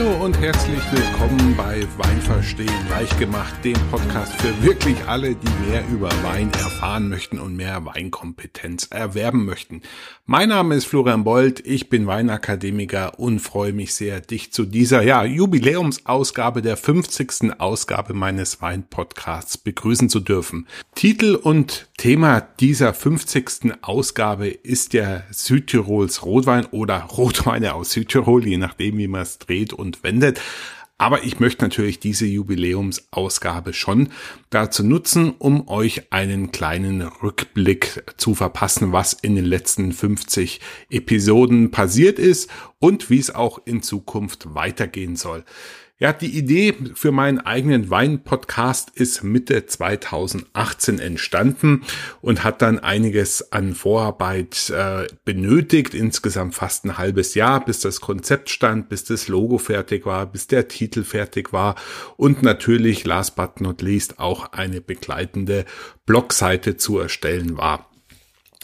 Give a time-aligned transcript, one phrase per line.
[0.00, 5.68] Hallo und herzlich willkommen bei Wein verstehen leicht gemacht, dem Podcast für wirklich alle, die
[5.68, 9.82] mehr über Wein erfahren möchten und mehr Weinkompetenz erwerben möchten.
[10.24, 15.02] Mein Name ist Florian Bold, ich bin Weinakademiker und freue mich sehr, dich zu dieser
[15.02, 17.60] ja, Jubiläumsausgabe der 50.
[17.60, 20.66] Ausgabe meines Weinpodcasts begrüßen zu dürfen.
[20.94, 23.74] Titel und Thema dieser 50.
[23.82, 29.50] Ausgabe ist der Südtirols Rotwein oder Rotweine aus Südtirol, je nachdem wie man es dreht
[29.50, 30.40] dreht und wendet.
[30.98, 34.10] Aber ich möchte natürlich diese Jubiläumsausgabe schon
[34.50, 41.70] dazu nutzen, um euch einen kleinen Rückblick zu verpassen, was in den letzten 50 Episoden
[41.70, 45.44] passiert ist und wie es auch in Zukunft weitergehen soll.
[46.02, 51.82] Ja, die Idee für meinen eigenen Wein-Podcast ist Mitte 2018 entstanden
[52.22, 58.00] und hat dann einiges an Vorarbeit äh, benötigt, insgesamt fast ein halbes Jahr, bis das
[58.00, 61.74] Konzept stand, bis das Logo fertig war, bis der Titel fertig war
[62.16, 65.66] und natürlich, last but not least, auch eine begleitende
[66.06, 67.90] Blogseite zu erstellen war.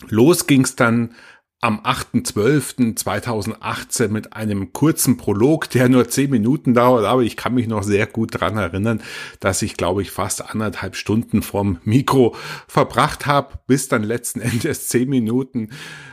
[0.08, 1.14] Los ging's dann
[1.60, 7.66] am 8.12.2018 mit einem kurzen Prolog, der nur zehn Minuten dauert, aber ich kann mich
[7.66, 9.00] noch sehr gut dran erinnern,
[9.40, 12.36] dass ich, glaube ich, fast anderthalb Stunden vom Mikro
[12.68, 15.70] verbracht habe, bis dann letzten Endes zehn Minuten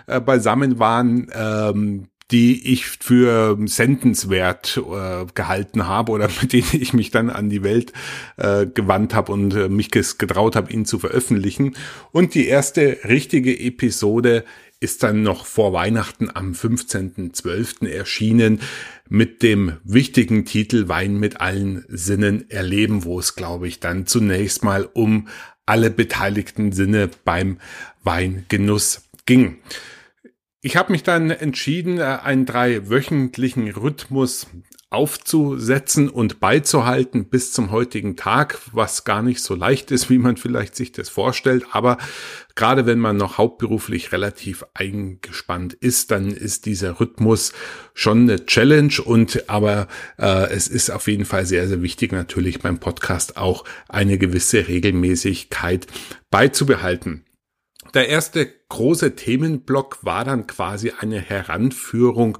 [0.08, 6.94] äh, beisammen waren, ähm, die ich für sendenswert äh, gehalten habe oder mit denen ich
[6.94, 7.92] mich dann an die Welt
[8.38, 11.76] äh, gewandt habe und äh, mich getraut habe, ihn zu veröffentlichen.
[12.12, 14.46] Und die erste richtige Episode
[14.84, 17.88] ist dann noch vor Weihnachten am 15.12.
[17.88, 18.60] erschienen
[19.10, 24.64] mit dem wichtigen Titel Wein mit allen Sinnen erleben, wo es, glaube ich, dann zunächst
[24.64, 25.30] mal um
[25.66, 27.60] alle beteiligten Sinne beim
[28.04, 29.60] Weingenuss ging.
[30.62, 34.48] Ich habe mich dann entschieden, äh, einen dreiwöchentlichen Rhythmus
[34.94, 40.38] aufzusetzen und beizuhalten bis zum heutigen Tag, was gar nicht so leicht ist, wie man
[40.38, 41.66] vielleicht sich das vorstellt.
[41.72, 41.98] Aber
[42.56, 47.54] gerade wenn man noch hauptberuflich relativ eingespannt ist, dann ist dieser Rhythmus
[47.94, 49.88] schon eine Challenge und aber
[50.20, 54.68] äh, es ist auf jeden Fall sehr, sehr wichtig natürlich beim Podcast auch eine gewisse
[54.68, 55.88] Regelmäßigkeit
[56.30, 57.26] beizubehalten.
[57.94, 62.40] Der erste große Themenblock war dann quasi eine Heranführung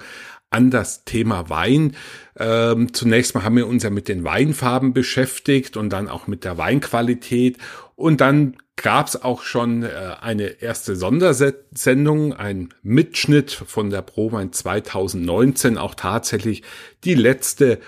[0.54, 1.96] an das Thema Wein.
[2.38, 6.44] Ähm, zunächst mal haben wir uns ja mit den Weinfarben beschäftigt und dann auch mit
[6.44, 7.58] der Weinqualität.
[7.96, 9.90] Und dann gab es auch schon äh,
[10.22, 16.64] eine erste Sondersendung, ein Mitschnitt von der Prowein 2019, auch tatsächlich
[17.04, 17.80] die letzte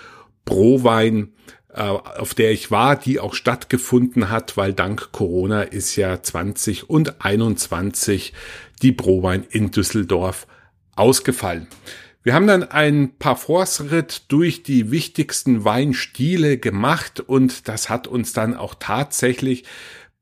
[0.44, 1.34] Prowein,
[1.72, 6.88] äh, auf der ich war, die auch stattgefunden hat, weil dank Corona ist ja 20
[6.88, 8.32] und 21
[8.82, 10.46] die Prowein in Düsseldorf
[10.94, 11.68] ausgefallen.
[12.26, 18.32] Wir haben dann ein paar Force-Ritt durch die wichtigsten Weinstile gemacht und das hat uns
[18.32, 19.62] dann auch tatsächlich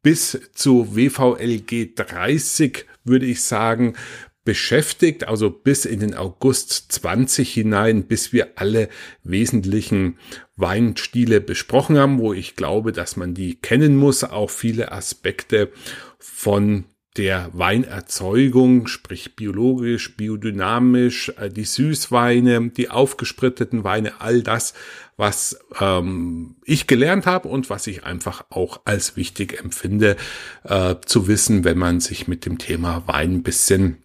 [0.02, 3.94] bis zu WVLG 30, würde ich sagen,
[4.44, 8.90] beschäftigt, also bis in den August 20 hinein, bis wir alle
[9.22, 10.18] wesentlichen
[10.56, 15.72] Weinstile besprochen haben, wo ich glaube, dass man die kennen muss, auch viele Aspekte
[16.18, 16.84] von
[17.16, 24.74] der Weinerzeugung, sprich biologisch, biodynamisch, äh, die Süßweine, die aufgespritteten Weine, all das,
[25.16, 30.16] was ähm, ich gelernt habe und was ich einfach auch als wichtig empfinde
[30.64, 33.98] äh, zu wissen, wenn man sich mit dem Thema Wein ein bisschen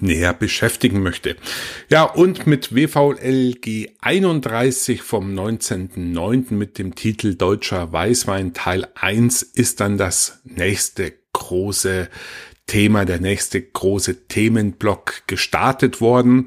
[0.00, 1.36] näher beschäftigen möchte.
[1.88, 6.54] Ja, und mit WVLG 31 vom 19.09.
[6.54, 12.08] mit dem Titel Deutscher Weißwein Teil 1 ist dann das nächste große
[12.66, 16.46] Thema, der nächste große Themenblock gestartet worden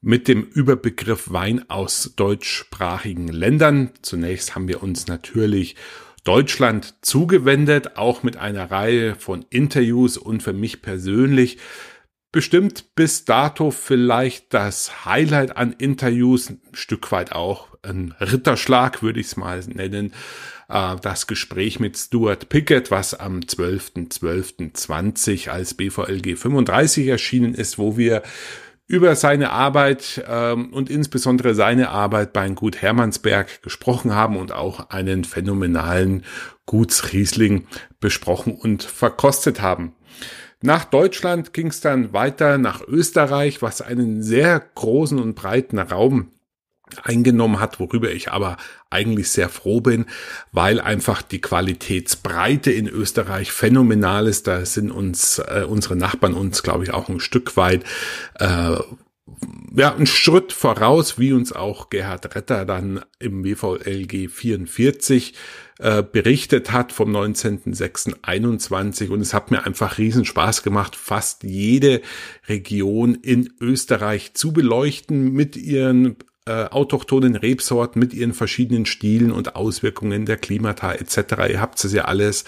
[0.00, 3.90] mit dem Überbegriff Wein aus deutschsprachigen Ländern.
[4.00, 5.76] Zunächst haben wir uns natürlich
[6.24, 11.58] Deutschland zugewendet, auch mit einer Reihe von Interviews und für mich persönlich
[12.32, 19.20] bestimmt bis dato vielleicht das Highlight an Interviews, ein Stück weit auch ein Ritterschlag, würde
[19.20, 20.12] ich es mal nennen,
[20.70, 27.96] äh, das Gespräch mit Stuart Pickett, was am 12.12.20 als BVLG 35 erschienen ist, wo
[27.96, 28.22] wir
[28.86, 34.90] über seine Arbeit ähm, und insbesondere seine Arbeit beim Gut Hermannsberg gesprochen haben und auch
[34.90, 36.24] einen phänomenalen
[36.66, 37.66] Gutsriesling
[38.00, 39.94] besprochen und verkostet haben.
[40.62, 46.32] Nach Deutschland ging es dann weiter nach Österreich, was einen sehr großen und breiten Raum
[47.02, 48.56] eingenommen hat, worüber ich aber
[48.90, 50.06] eigentlich sehr froh bin,
[50.52, 54.46] weil einfach die Qualitätsbreite in Österreich phänomenal ist.
[54.46, 57.84] Da sind uns äh, unsere Nachbarn uns, glaube ich, auch ein Stück weit
[58.38, 58.76] äh,
[59.74, 65.34] ja, ein Schritt voraus, wie uns auch Gerhard Retter dann im WVLG 44
[65.78, 72.02] äh, berichtet hat vom 19.06.21 und es hat mir einfach riesen Spaß gemacht, fast jede
[72.48, 76.16] Region in Österreich zu beleuchten mit ihren
[76.50, 81.48] äh, autochthonen Rebsorten, mit ihren verschiedenen Stilen und Auswirkungen der Klimata etc.
[81.48, 82.44] Ihr habt es ja alles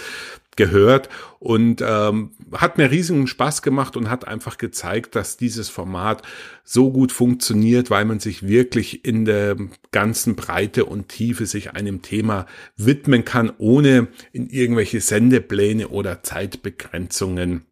[0.56, 1.08] gehört
[1.38, 6.22] und ähm, hat mir riesigen Spaß gemacht und hat einfach gezeigt, dass dieses Format
[6.64, 9.56] so gut funktioniert, weil man sich wirklich in der
[9.92, 12.46] ganzen Breite und Tiefe sich einem Thema
[12.76, 17.66] widmen kann, ohne in irgendwelche Sendepläne oder Zeitbegrenzungen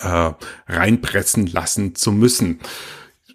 [0.00, 0.32] äh,
[0.66, 2.58] reinpressen lassen zu müssen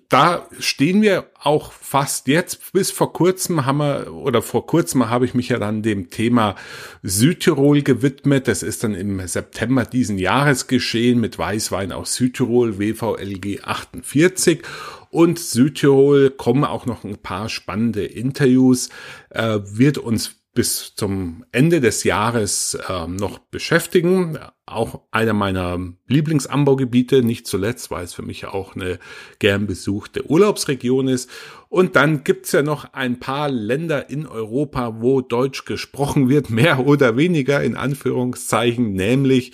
[0.09, 2.73] da stehen wir auch fast jetzt.
[2.73, 6.55] Bis vor kurzem haben wir, oder vor kurzem habe ich mich ja dann dem Thema
[7.01, 8.47] Südtirol gewidmet.
[8.47, 14.61] Das ist dann im September diesen Jahres geschehen mit Weißwein aus Südtirol, WVLG 48.
[15.09, 18.89] Und Südtirol kommen auch noch ein paar spannende Interviews,
[19.29, 24.37] äh, wird uns bis zum Ende des Jahres äh, noch beschäftigen.
[24.65, 28.99] Auch einer meiner Lieblingsanbaugebiete, nicht zuletzt, weil es für mich auch eine
[29.39, 31.29] gern besuchte Urlaubsregion ist.
[31.69, 36.85] Und dann gibt's ja noch ein paar Länder in Europa, wo Deutsch gesprochen wird, mehr
[36.85, 39.53] oder weniger in Anführungszeichen, nämlich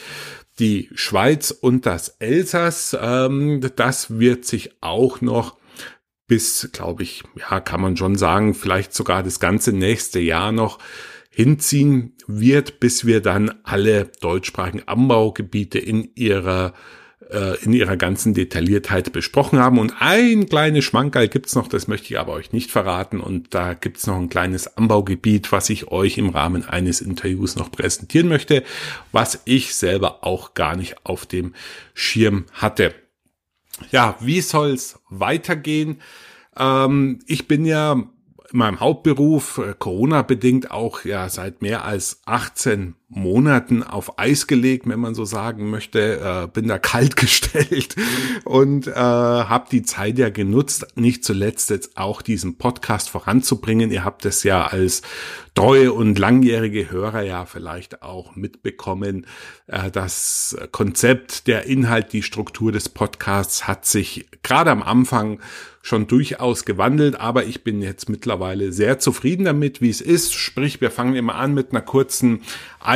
[0.59, 2.95] die Schweiz und das Elsass.
[2.99, 5.58] Ähm, das wird sich auch noch
[6.29, 10.79] bis, glaube ich, ja, kann man schon sagen, vielleicht sogar das ganze nächste Jahr noch
[11.29, 16.73] hinziehen wird, bis wir dann alle deutschsprachigen Anbaugebiete in ihrer
[17.31, 19.79] äh, in ihrer ganzen Detailliertheit besprochen haben.
[19.79, 23.19] Und ein kleines Schmankerl gibt's noch, das möchte ich aber euch nicht verraten.
[23.19, 27.71] Und da gibt's noch ein kleines Anbaugebiet, was ich euch im Rahmen eines Interviews noch
[27.71, 28.63] präsentieren möchte,
[29.11, 31.53] was ich selber auch gar nicht auf dem
[31.93, 32.93] Schirm hatte
[33.91, 36.01] ja, wie soll's weitergehen?
[36.57, 42.95] Ähm, ich bin ja in meinem Hauptberuf, äh, Corona-bedingt auch ja seit mehr als 18
[43.09, 46.19] Monaten auf Eis gelegt, wenn man so sagen möchte.
[46.19, 47.95] Äh, bin da kalt gestellt
[48.45, 53.91] und äh, habe die Zeit ja genutzt, nicht zuletzt jetzt auch diesen Podcast voranzubringen.
[53.91, 55.01] Ihr habt es ja als
[55.55, 59.25] treue und langjährige Hörer ja vielleicht auch mitbekommen.
[59.65, 65.39] Äh, das Konzept, der Inhalt, die Struktur des Podcasts hat sich gerade am Anfang
[65.81, 70.33] schon durchaus gewandelt, aber ich bin jetzt mittlerweile sehr zufrieden damit, wie es ist.
[70.33, 72.41] Sprich, wir fangen immer an mit einer kurzen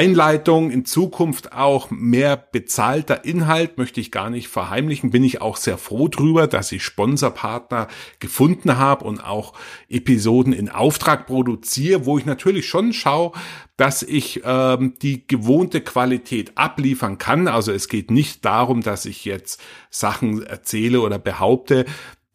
[0.04, 0.70] Einleitung.
[0.70, 5.12] In Zukunft auch mehr bezahlter Inhalt möchte ich gar nicht verheimlichen.
[5.12, 7.88] Bin ich auch sehr froh drüber, dass ich Sponsorpartner
[8.20, 9.54] gefunden habe und auch
[9.88, 13.32] Episoden in Auftrag produziere, wo ich natürlich schon schaue,
[13.78, 17.48] dass ich ähm, die gewohnte Qualität abliefern kann.
[17.48, 21.86] Also es geht nicht darum, dass ich jetzt Sachen erzähle oder behaupte,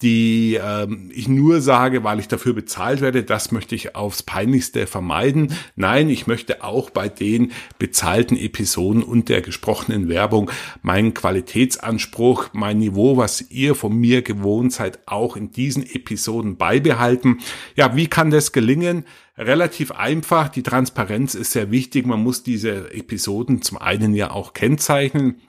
[0.02, 4.86] die ähm, ich nur sage, weil ich dafür bezahlt werde, das möchte ich aufs peinlichste
[4.86, 5.52] vermeiden.
[5.74, 10.50] Nein, ich möchte auch bei den bezahlten Episoden und der gesprochenen Werbung
[10.82, 17.38] meinen Qualitätsanspruch, mein Niveau, was ihr von mir gewohnt seid, auch in diesen Episoden beibehalten.
[17.74, 19.04] Ja, wie kann das gelingen?
[19.36, 20.48] Relativ einfach.
[20.48, 22.06] Die Transparenz ist sehr wichtig.
[22.06, 25.40] Man muss diese Episoden zum einen ja auch kennzeichnen.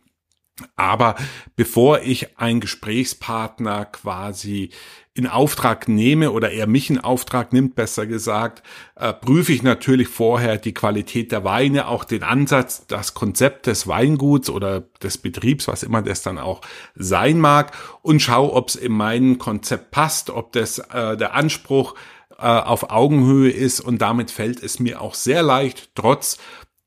[0.76, 1.16] Aber
[1.56, 4.72] bevor ich einen Gesprächspartner quasi
[5.14, 8.64] in Auftrag nehme oder er mich in Auftrag nimmt, besser gesagt,
[8.96, 13.86] äh, prüfe ich natürlich vorher die Qualität der Weine, auch den Ansatz, das Konzept des
[13.86, 16.62] Weinguts oder des Betriebs, was immer das dann auch
[16.96, 21.96] sein mag, und schaue, ob es in mein Konzept passt, ob das äh, der Anspruch
[22.38, 23.82] äh, auf Augenhöhe ist.
[23.82, 26.38] Und damit fällt es mir auch sehr leicht, trotz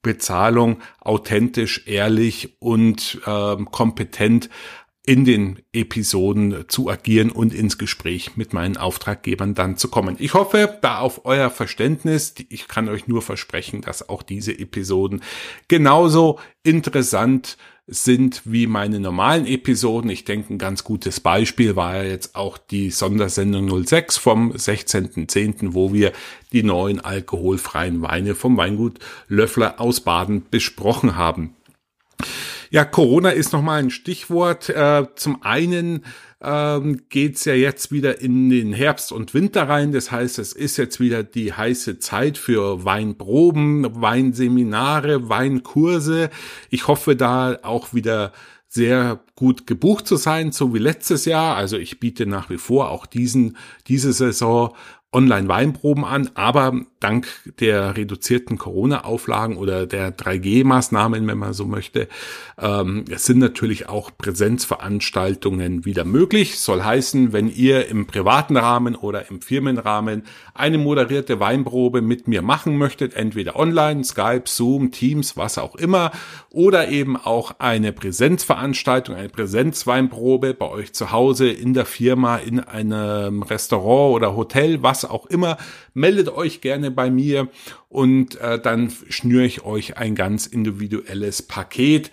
[0.03, 4.51] Bezahlung authentisch, ehrlich und äh, kompetent
[5.05, 10.17] in den Episoden zu agieren und ins Gespräch mit meinen Auftraggebern dann zu kommen.
[10.21, 12.35] Ich hoffe da auf euer Verständnis.
[12.51, 15.23] Ich kann euch nur versprechen, dass auch diese Episoden
[15.67, 17.57] genauso interessant
[17.87, 20.11] sind wie meine normalen Episoden.
[20.11, 25.75] Ich denke, ein ganz gutes Beispiel war ja jetzt auch die Sondersendung 06 vom 16.10.,
[25.75, 26.13] wo wir
[26.53, 28.99] die neuen alkoholfreien Weine vom Weingut
[29.29, 31.57] Löffler aus Baden besprochen haben.
[32.71, 34.71] Ja, Corona ist nochmal ein Stichwort.
[34.71, 36.05] Äh, zum einen
[36.43, 39.93] ähm, geht's ja jetzt wieder in den Herbst und Winter rein.
[39.93, 46.31] Das heißt, es ist jetzt wieder die heiße Zeit für Weinproben, Weinseminare, Weinkurse.
[46.71, 48.33] Ich hoffe da auch wieder
[48.69, 51.57] sehr gut gebucht zu sein, so wie letztes Jahr.
[51.57, 53.57] Also ich biete nach wie vor auch diesen,
[53.87, 54.75] diese Saison
[55.13, 57.27] Online-Weinproben an, aber dank
[57.61, 62.09] der reduzierten Corona-Auflagen oder der 3G-Maßnahmen, wenn man so möchte,
[62.59, 66.59] ähm, es sind natürlich auch Präsenzveranstaltungen wieder möglich.
[66.59, 70.23] Soll heißen, wenn ihr im privaten Rahmen oder im Firmenrahmen
[70.55, 76.13] eine moderierte Weinprobe mit mir machen möchtet, entweder online, Skype, Zoom, Teams, was auch immer,
[76.51, 82.61] oder eben auch eine Präsenzveranstaltung, eine Präsenzweinprobe bei euch zu Hause, in der Firma, in
[82.61, 85.59] einem Restaurant oder Hotel, was auch immer,
[85.95, 87.49] meldet euch gerne bei mir
[87.89, 92.11] und äh, dann schnüre ich euch ein ganz individuelles Paket,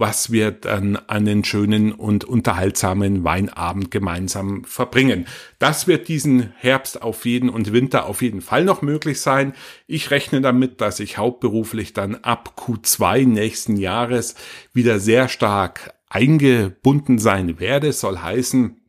[0.00, 5.26] was wir dann einen schönen und unterhaltsamen Weinabend gemeinsam verbringen.
[5.58, 9.52] Das wird diesen Herbst auf jeden und Winter auf jeden Fall noch möglich sein.
[9.86, 14.36] Ich rechne damit, dass ich hauptberuflich dann ab Q2 nächsten Jahres
[14.72, 17.92] wieder sehr stark eingebunden sein werde.
[17.92, 18.80] Soll heißen,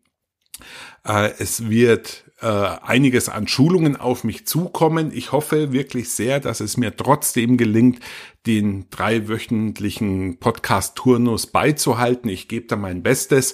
[1.05, 5.11] äh, es wird äh, einiges an Schulungen auf mich zukommen.
[5.13, 7.99] Ich hoffe wirklich sehr, dass es mir trotzdem gelingt,
[8.47, 12.29] den dreiwöchentlichen Podcast-Turnus beizuhalten.
[12.29, 13.53] Ich gebe da mein Bestes.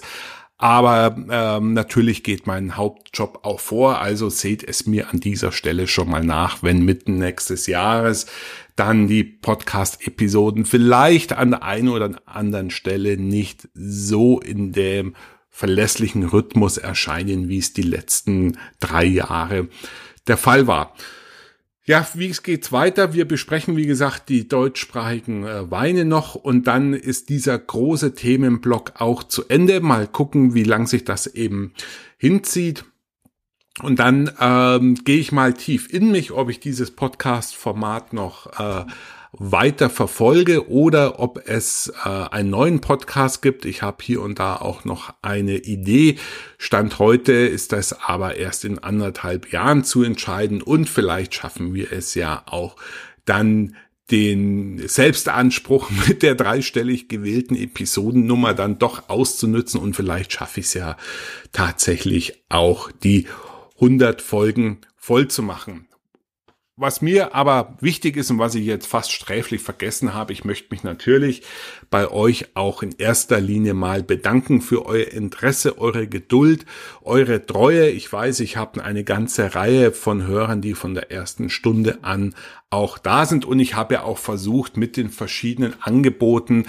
[0.60, 5.86] Aber ähm, natürlich geht mein Hauptjob auch vor, also seht es mir an dieser Stelle
[5.86, 8.26] schon mal nach, wenn mitten nächstes Jahres
[8.74, 15.14] dann die Podcast-Episoden vielleicht an der einen oder anderen Stelle nicht so in dem
[15.58, 19.66] verlässlichen Rhythmus erscheinen, wie es die letzten drei Jahre
[20.28, 20.94] der Fall war.
[21.84, 23.12] Ja, wie geht's weiter?
[23.12, 29.00] Wir besprechen, wie gesagt, die deutschsprachigen äh, Weine noch und dann ist dieser große Themenblock
[29.00, 29.80] auch zu Ende.
[29.80, 31.72] Mal gucken, wie lang sich das eben
[32.18, 32.84] hinzieht.
[33.82, 38.84] Und dann ähm, gehe ich mal tief in mich, ob ich dieses Podcast-Format noch äh,
[39.32, 43.64] weiter verfolge oder ob es äh, einen neuen Podcast gibt.
[43.64, 46.18] Ich habe hier und da auch noch eine Idee.
[46.56, 51.92] Stand heute ist das aber erst in anderthalb Jahren zu entscheiden und vielleicht schaffen wir
[51.92, 52.76] es ja auch
[53.24, 53.76] dann
[54.10, 60.74] den Selbstanspruch mit der dreistellig gewählten Episodennummer dann doch auszunutzen und vielleicht schaffe ich es
[60.74, 60.96] ja
[61.52, 63.26] tatsächlich auch die
[63.74, 65.87] 100 Folgen voll zu machen.
[66.80, 70.68] Was mir aber wichtig ist und was ich jetzt fast sträflich vergessen habe, ich möchte
[70.70, 71.42] mich natürlich
[71.90, 76.66] bei euch auch in erster Linie mal bedanken für euer Interesse, eure Geduld,
[77.02, 77.90] eure Treue.
[77.90, 82.36] Ich weiß, ich habe eine ganze Reihe von Hörern, die von der ersten Stunde an
[82.70, 86.66] auch da sind und ich habe ja auch versucht, mit den verschiedenen Angeboten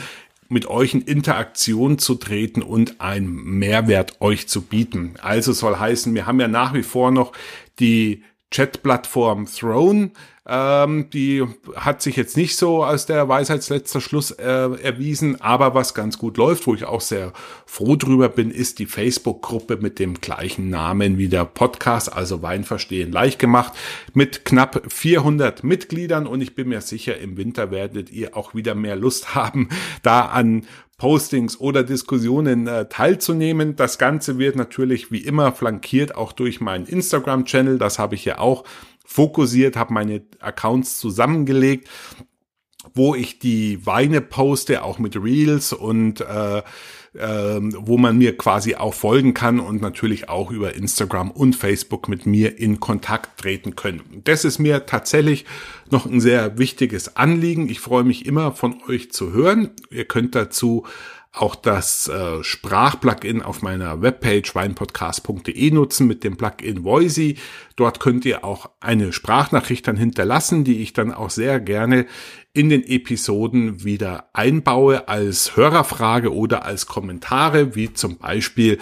[0.48, 5.14] mit euch in Interaktion zu treten und einen Mehrwert euch zu bieten.
[5.22, 7.32] Also soll heißen, wir haben ja nach wie vor noch
[7.80, 10.12] die Chat-Plattform Throne.
[10.52, 15.94] Ähm, die hat sich jetzt nicht so als der Weisheitsletzter Schluss äh, erwiesen, aber was
[15.94, 17.34] ganz gut läuft, wo ich auch sehr
[17.68, 22.64] froh drüber bin, ist die Facebook-Gruppe mit dem gleichen Namen wie der Podcast, also Wein
[22.64, 23.74] verstehen leicht gemacht,
[24.16, 28.74] mit knapp 400 Mitgliedern und ich bin mir sicher, im Winter werdet ihr auch wieder
[28.74, 29.70] mehr Lust haben,
[30.02, 30.66] da an
[30.98, 33.76] Postings oder Diskussionen äh, teilzunehmen.
[33.76, 37.78] Das Ganze wird natürlich wie immer flankiert auch durch meinen Instagram-Channel.
[37.80, 38.66] Das habe ich ja auch
[39.10, 41.90] fokussiert, habe meine Accounts zusammengelegt
[42.94, 46.62] wo ich die Weine poste, auch mit Reels und äh,
[47.18, 52.08] ähm, wo man mir quasi auch folgen kann und natürlich auch über Instagram und Facebook
[52.08, 54.22] mit mir in Kontakt treten können.
[54.24, 55.46] Das ist mir tatsächlich
[55.90, 57.68] noch ein sehr wichtiges Anliegen.
[57.68, 59.72] Ich freue mich immer von euch zu hören.
[59.90, 60.86] Ihr könnt dazu
[61.32, 67.38] auch das äh, Sprachplugin auf meiner Webpage weinpodcast.de nutzen mit dem Plugin Voisey.
[67.76, 72.08] Dort könnt ihr auch eine Sprachnachricht dann hinterlassen, die ich dann auch sehr gerne
[72.52, 78.80] in den Episoden wieder einbaue als Hörerfrage oder als Kommentare, wie zum Beispiel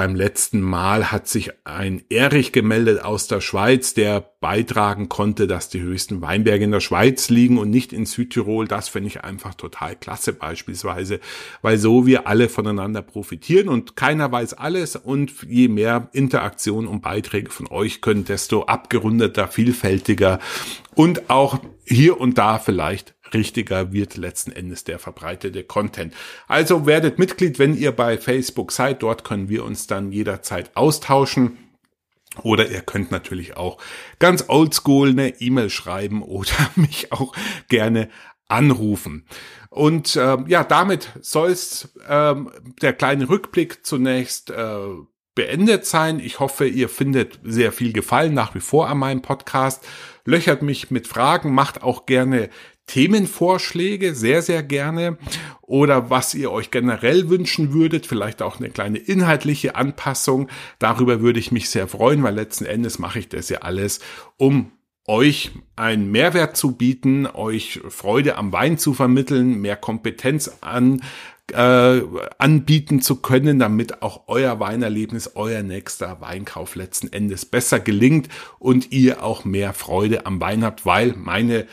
[0.00, 5.68] beim letzten Mal hat sich ein Erich gemeldet aus der Schweiz, der beitragen konnte, dass
[5.68, 8.66] die höchsten Weinberge in der Schweiz liegen und nicht in Südtirol.
[8.66, 11.20] Das finde ich einfach total klasse beispielsweise,
[11.60, 17.02] weil so wir alle voneinander profitieren und keiner weiß alles und je mehr Interaktion und
[17.02, 20.38] Beiträge von euch können, desto abgerundeter, vielfältiger
[20.94, 26.14] und auch hier und da vielleicht richtiger wird letzten Endes der verbreitete Content.
[26.48, 29.02] Also werdet Mitglied, wenn ihr bei Facebook seid.
[29.02, 31.58] Dort können wir uns dann jederzeit austauschen.
[32.42, 33.78] Oder ihr könnt natürlich auch
[34.18, 37.34] ganz oldschool eine E-Mail schreiben oder mich auch
[37.68, 38.08] gerne
[38.48, 39.26] anrufen.
[39.70, 42.34] Und äh, ja, damit soll es äh,
[42.82, 44.78] der kleine Rückblick zunächst äh,
[45.34, 46.18] beendet sein.
[46.18, 49.86] Ich hoffe, ihr findet sehr viel Gefallen nach wie vor an meinem Podcast.
[50.24, 52.50] Löchert mich mit Fragen, macht auch gerne
[52.90, 55.16] Themenvorschläge sehr, sehr gerne
[55.62, 60.48] oder was ihr euch generell wünschen würdet, vielleicht auch eine kleine inhaltliche Anpassung.
[60.80, 64.00] Darüber würde ich mich sehr freuen, weil letzten Endes mache ich das ja alles,
[64.38, 64.72] um
[65.06, 71.00] euch einen Mehrwert zu bieten, euch Freude am Wein zu vermitteln, mehr Kompetenz an
[71.52, 72.02] äh,
[72.38, 78.28] anbieten zu können, damit auch euer Weinerlebnis, euer nächster Weinkauf letzten Endes besser gelingt
[78.58, 81.66] und ihr auch mehr Freude am Wein habt, weil meine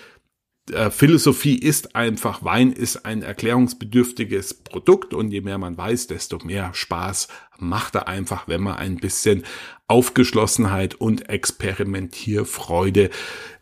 [0.72, 6.40] äh, Philosophie ist einfach, Wein ist ein erklärungsbedürftiges Produkt und je mehr man weiß, desto
[6.40, 7.28] mehr Spaß
[7.60, 9.44] macht er einfach, wenn man ein bisschen
[9.88, 13.10] Aufgeschlossenheit und Experimentierfreude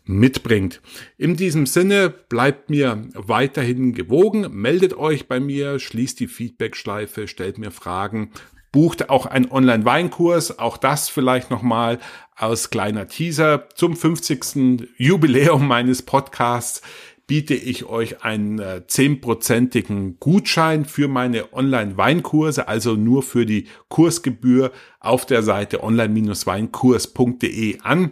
[0.03, 0.81] mitbringt.
[1.17, 7.57] In diesem Sinne bleibt mir weiterhin gewogen, meldet euch bei mir, schließt die Feedback-Schleife, stellt
[7.57, 8.31] mir Fragen,
[8.75, 11.97] bucht auch einen Online-Weinkurs, auch das vielleicht nochmal
[12.35, 13.69] aus kleiner Teaser.
[13.73, 14.89] Zum 50.
[14.97, 16.81] Jubiläum meines Podcasts
[17.25, 24.73] biete ich euch einen äh, zehnprozentigen Gutschein für meine Online-Weinkurse, also nur für die Kursgebühr
[24.99, 28.11] auf der Seite online-weinkurs.de an.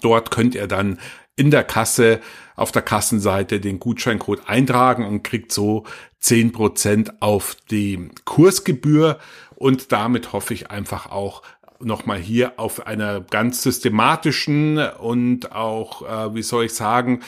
[0.00, 0.98] Dort könnt ihr dann
[1.36, 2.20] in der Kasse
[2.56, 5.84] auf der Kassenseite den Gutscheincode eintragen und kriegt so
[6.20, 9.18] zehn Prozent auf die Kursgebühr
[9.56, 11.42] und damit hoffe ich einfach auch
[11.80, 17.20] nochmal hier auf einer ganz systematischen und auch, äh, wie soll ich sagen,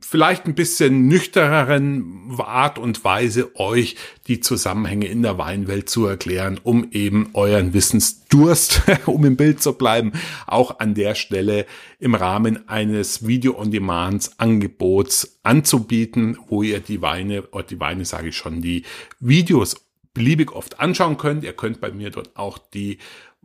[0.00, 3.96] vielleicht ein bisschen nüchterneren Art und Weise euch
[4.26, 9.74] die Zusammenhänge in der Weinwelt zu erklären, um eben euren Wissensdurst, um im Bild zu
[9.74, 10.12] bleiben,
[10.46, 11.66] auch an der Stelle
[12.00, 18.36] im Rahmen eines Video-on-Demands Angebots anzubieten, wo ihr die Weine, oder die Weine sage ich
[18.36, 18.82] schon, die
[19.20, 19.85] Videos
[20.16, 21.44] beliebig oft anschauen könnt.
[21.44, 22.98] Ihr könnt bei mir dort auch die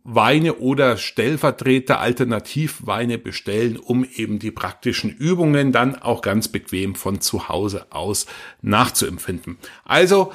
[0.04, 7.22] Weine oder Stellvertreter Alternativweine bestellen, um eben die praktischen Übungen dann auch ganz bequem von
[7.22, 8.26] zu Hause aus
[8.62, 9.58] nachzuempfinden.
[9.84, 10.32] Also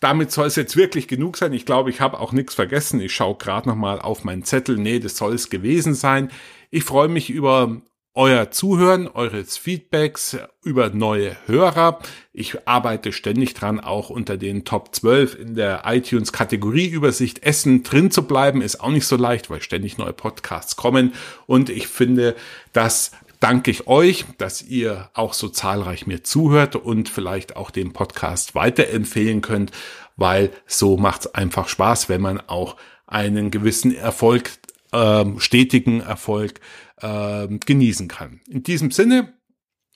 [0.00, 1.54] damit soll es jetzt wirklich genug sein.
[1.54, 3.00] Ich glaube, ich habe auch nichts vergessen.
[3.00, 4.76] Ich schaue gerade noch mal auf meinen Zettel.
[4.76, 6.30] Nee, das soll es gewesen sein.
[6.70, 7.80] Ich freue mich über
[8.16, 12.00] euer Zuhören, eures Feedbacks über neue Hörer.
[12.32, 18.10] Ich arbeite ständig dran, auch unter den Top 12 in der iTunes Kategorieübersicht Essen drin
[18.10, 18.62] zu bleiben.
[18.62, 21.12] Ist auch nicht so leicht, weil ständig neue Podcasts kommen.
[21.46, 22.34] Und ich finde,
[22.72, 27.92] das danke ich euch, dass ihr auch so zahlreich mir zuhört und vielleicht auch den
[27.92, 29.72] Podcast weiterempfehlen könnt,
[30.16, 34.52] weil so macht es einfach Spaß, wenn man auch einen gewissen Erfolg,
[34.94, 36.60] ähm, stetigen Erfolg
[37.00, 38.40] äh, genießen kann.
[38.48, 39.32] In diesem Sinne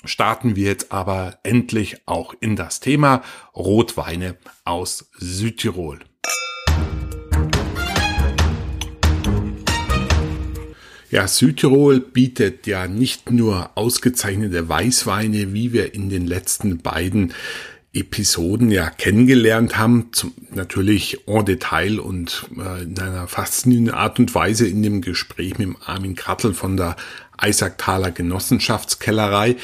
[0.04, 3.22] starten wir jetzt aber endlich auch in das Thema
[3.54, 6.00] Rotweine aus Südtirol.
[11.10, 17.34] Ja, Südtirol bietet ja nicht nur ausgezeichnete Weißweine, wie wir in den letzten beiden
[17.92, 24.34] Episoden ja kennengelernt haben, zum, natürlich en Detail und äh, in einer faszinierenden Art und
[24.34, 26.94] Weise in dem Gespräch mit Armin Krattel von der
[27.36, 29.56] Eisakthaler Genossenschaftskellerei,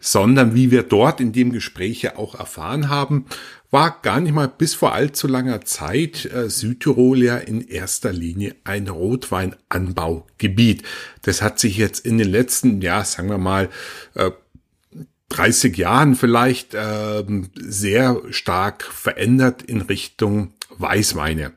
[0.00, 3.26] sondern wie wir dort in dem Gespräch ja auch erfahren haben,
[3.70, 8.54] war gar nicht mal bis vor allzu langer Zeit äh, Südtirol ja in erster Linie
[8.62, 10.84] ein Rotweinanbaugebiet.
[11.22, 13.68] Das hat sich jetzt in den letzten, ja, sagen wir mal,
[14.14, 14.30] äh,
[15.30, 21.52] 30 Jahren vielleicht äh, sehr stark verändert in Richtung Weißweine.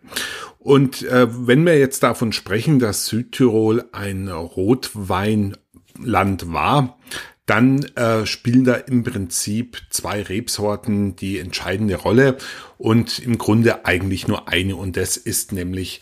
[0.60, 6.98] Und äh, wenn wir jetzt davon sprechen, dass Südtirol ein Rotweinland war,
[7.46, 12.38] dann äh, spielen da im Prinzip zwei Rebsorten die entscheidende Rolle
[12.78, 16.02] und im Grunde eigentlich nur eine und das ist nämlich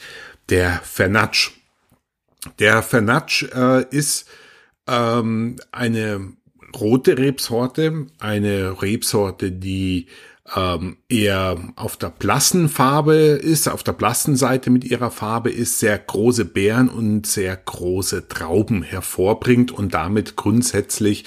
[0.50, 1.52] der Fernatsch.
[2.58, 4.26] Der Fernatsch äh, ist
[4.88, 6.34] ähm, eine
[6.80, 10.08] rote Rebsorte, eine Rebsorte, die
[10.56, 15.80] ähm, eher auf der blassen Farbe ist, auf der blassen Seite mit ihrer Farbe ist,
[15.80, 21.26] sehr große Beeren und sehr große Trauben hervorbringt und damit grundsätzlich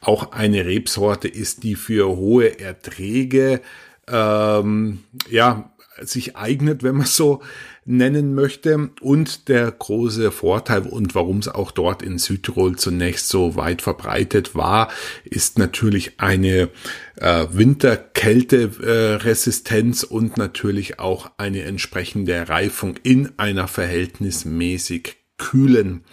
[0.00, 3.60] auch eine Rebsorte ist, die für hohe Erträge
[4.08, 7.42] ähm, ja sich eignet, wenn man so
[7.84, 8.90] nennen möchte.
[9.00, 14.54] Und der große Vorteil und warum es auch dort in Südtirol zunächst so weit verbreitet
[14.54, 14.90] war,
[15.24, 16.68] ist natürlich eine
[17.16, 26.04] äh, Winterkälteresistenz äh, und natürlich auch eine entsprechende Reifung in einer verhältnismäßig kühlen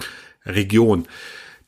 [0.45, 1.07] Region.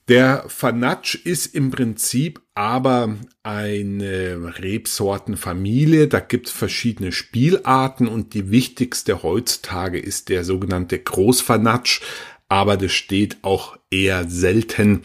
[0.07, 6.07] Der Fanatsch ist im Prinzip aber eine Rebsortenfamilie.
[6.07, 12.01] Da gibt es verschiedene Spielarten und die wichtigste heutzutage ist der sogenannte Großfanatsch,
[12.49, 15.03] aber das steht auch eher selten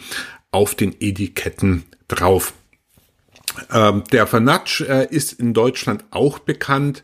[0.50, 2.54] auf den Etiketten drauf.
[3.70, 7.02] Ähm, der Vernatsch äh, ist in Deutschland auch bekannt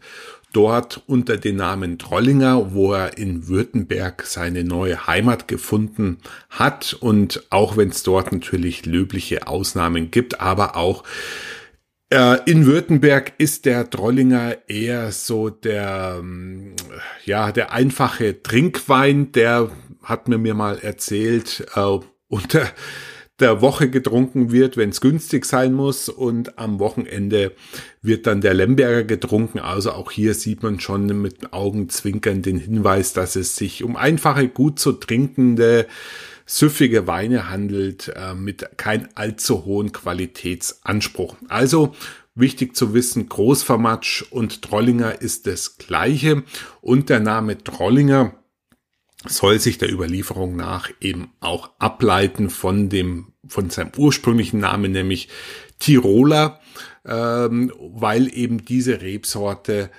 [0.53, 6.19] dort unter dem Namen Trollinger, wo er in Württemberg seine neue Heimat gefunden
[6.51, 6.97] hat.
[7.01, 11.05] Und auch wenn es dort natürlich löbliche Ausnahmen gibt, aber auch
[12.13, 16.75] äh, in Württemberg ist der Trollinger eher so der, ähm,
[17.25, 19.71] ja, der einfache Trinkwein, der
[20.03, 22.69] hat mir mir mal erzählt, äh, unter
[23.43, 26.09] der Woche getrunken wird, wenn es günstig sein muss.
[26.09, 27.53] Und am Wochenende
[28.01, 29.59] wird dann der Lemberger getrunken.
[29.59, 34.49] Also auch hier sieht man schon mit Augenzwinkern den Hinweis, dass es sich um einfache,
[34.49, 35.87] gut zu trinkende,
[36.47, 41.37] süffige Weine handelt, äh, mit kein allzu hohen Qualitätsanspruch.
[41.49, 41.93] Also
[42.35, 46.45] Wichtig zu wissen, Großvermatsch und Trollinger ist das gleiche
[46.81, 48.35] und der Name Trollinger
[49.27, 55.29] soll sich der Überlieferung nach eben auch ableiten von dem, von seinem ursprünglichen Namen, nämlich
[55.79, 56.61] Tiroler,
[57.05, 59.91] ähm, weil eben diese Rebsorte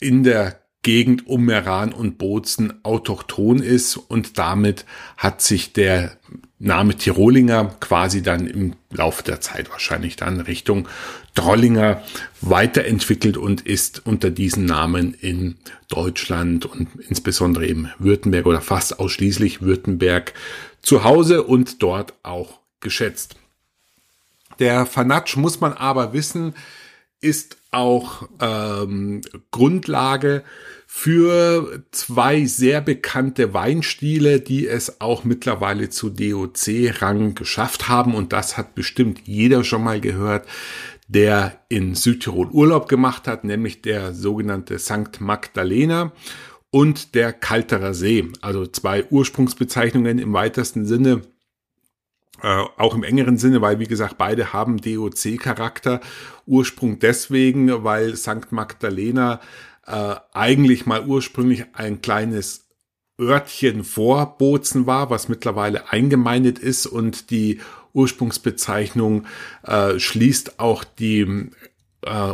[0.00, 4.84] in der Gegend um Meran und Bozen autochthon ist und damit
[5.16, 6.18] hat sich der
[6.58, 10.86] Name Tirolinger quasi dann im Laufe der Zeit wahrscheinlich dann Richtung
[11.34, 12.02] Trollinger
[12.40, 15.56] weiterentwickelt und ist unter diesem Namen in
[15.88, 20.34] Deutschland und insbesondere eben Württemberg oder fast ausschließlich Württemberg
[20.82, 23.36] zu Hause und dort auch geschätzt.
[24.58, 26.54] Der Fanatsch muss man aber wissen,
[27.20, 30.44] ist auch ähm, Grundlage
[30.86, 38.14] für zwei sehr bekannte Weinstile, die es auch mittlerweile zu DOC-Rang geschafft haben.
[38.14, 40.46] Und das hat bestimmt jeder schon mal gehört,
[41.06, 45.20] der in Südtirol Urlaub gemacht hat, nämlich der sogenannte St.
[45.20, 46.12] Magdalena
[46.70, 48.30] und der Kalterer See.
[48.40, 51.22] Also zwei Ursprungsbezeichnungen im weitesten Sinne
[52.42, 56.00] äh, auch im engeren Sinne, weil wie gesagt, beide haben DOC-Charakter.
[56.46, 58.50] Ursprung deswegen, weil St.
[58.50, 59.40] Magdalena
[59.86, 62.66] äh, eigentlich mal ursprünglich ein kleines
[63.20, 67.60] Örtchen vor Bozen war, was mittlerweile eingemeindet ist und die
[67.94, 69.26] Ursprungsbezeichnung
[69.62, 71.50] äh, schließt auch die
[72.02, 72.32] äh,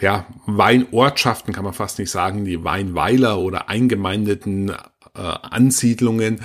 [0.00, 4.74] ja, Weinortschaften, kann man fast nicht sagen, die Weinweiler oder eingemeindeten äh,
[5.14, 6.40] Ansiedlungen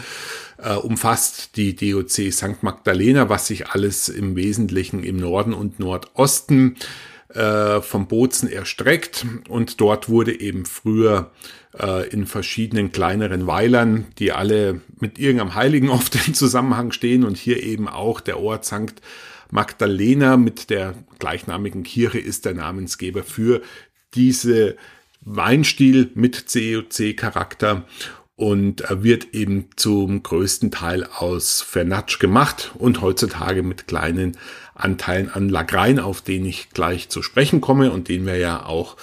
[0.57, 2.63] äh, umfasst die DOC St.
[2.63, 6.75] Magdalena, was sich alles im Wesentlichen im Norden und Nordosten
[7.33, 11.31] äh, vom Bozen erstreckt und dort wurde eben früher
[11.77, 17.37] äh, in verschiedenen kleineren Weilern, die alle mit irgendeinem Heiligen oft im Zusammenhang stehen und
[17.37, 19.01] hier eben auch der Ort St.
[19.51, 23.61] Magdalena mit der gleichnamigen Kirche ist der Namensgeber für
[24.15, 24.77] diese
[25.21, 27.85] Weinstil mit COC-Charakter
[28.35, 34.37] und wird eben zum größten Teil aus Fernatsch gemacht und heutzutage mit kleinen
[34.75, 38.97] Anteilen an Lagrein, auf den ich gleich zu sprechen komme und den wir ja auch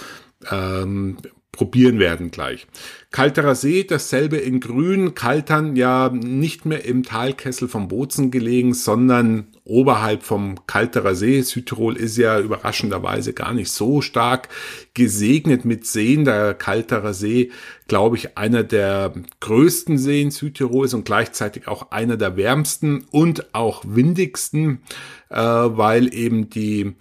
[0.50, 1.18] ähm,
[1.52, 2.66] probieren werden gleich.
[3.10, 9.48] Kalterer See, dasselbe in Grün, Kaltern ja nicht mehr im Talkessel vom Bozen gelegen, sondern
[9.64, 11.42] oberhalb vom Kalterer See.
[11.42, 14.48] Südtirol ist ja überraschenderweise gar nicht so stark
[14.94, 16.24] gesegnet mit Seen.
[16.24, 17.50] Der Kalterer See,
[17.88, 23.82] glaube ich, einer der größten Seen Südtirols und gleichzeitig auch einer der wärmsten und auch
[23.86, 24.80] windigsten,
[25.36, 26.94] weil eben die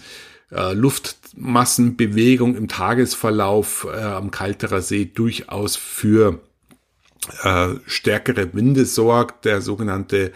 [0.51, 6.39] äh, Luftmassenbewegung im Tagesverlauf äh, am Kalterer See durchaus für
[7.43, 9.45] äh, stärkere Winde sorgt.
[9.45, 10.31] Der sogenannte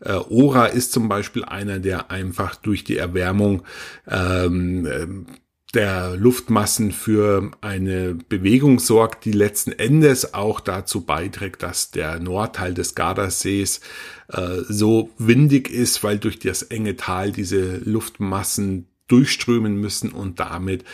[0.00, 3.62] äh, Ora ist zum Beispiel einer, der einfach durch die Erwärmung
[4.06, 5.26] ähm
[5.74, 12.72] der Luftmassen für eine Bewegung sorgt, die letzten Endes auch dazu beiträgt, dass der Nordteil
[12.72, 13.80] des Gardasees
[14.28, 20.84] äh, so windig ist, weil durch das enge Tal diese Luftmassen durchströmen müssen und damit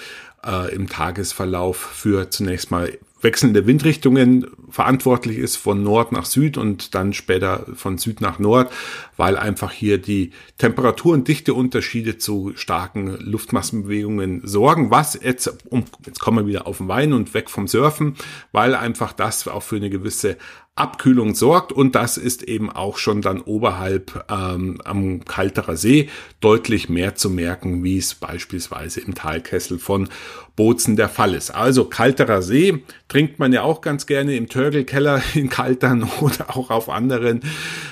[0.44, 6.94] äh, im Tagesverlauf für zunächst mal wechselnde Windrichtungen verantwortlich ist von Nord nach Süd und
[6.94, 8.72] dann später von Süd nach Nord,
[9.16, 14.90] weil einfach hier die Temperatur- und Dichteunterschiede zu starken Luftmassenbewegungen sorgen.
[14.90, 18.14] Was jetzt, um, jetzt kommen wir wieder auf den Wein und weg vom Surfen,
[18.52, 20.36] weil einfach das auch für eine gewisse
[20.76, 26.08] Abkühlung sorgt und das ist eben auch schon dann oberhalb ähm, am Kalterer See
[26.40, 30.08] deutlich mehr zu merken, wie es beispielsweise im Talkessel von
[30.56, 31.52] Bozen der Fall ist.
[31.52, 36.70] Also Kalterer See trinkt man ja auch ganz gerne im Törgelkeller in Kaltern oder auch
[36.70, 37.42] auf anderen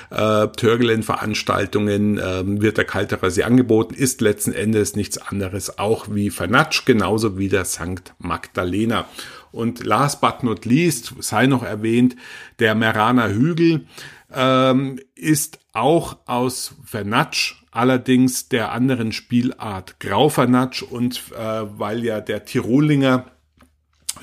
[0.09, 6.29] äh, Törgelen-Veranstaltungen äh, wird der Kalterer sie angeboten, ist letzten Endes nichts anderes auch wie
[6.29, 8.13] Vernatsch, genauso wie der St.
[8.19, 9.05] Magdalena.
[9.53, 12.15] Und last but not least, sei noch erwähnt,
[12.59, 13.85] der Meraner Hügel
[14.33, 22.45] ähm, ist auch aus Vernatsch, allerdings der anderen Spielart Grauvernatsch und äh, weil ja der
[22.45, 23.25] Tirolinger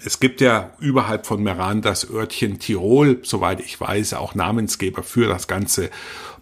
[0.05, 5.27] es gibt ja überhalb von Meran das Örtchen Tirol, soweit ich weiß, auch Namensgeber für
[5.29, 5.91] das ganze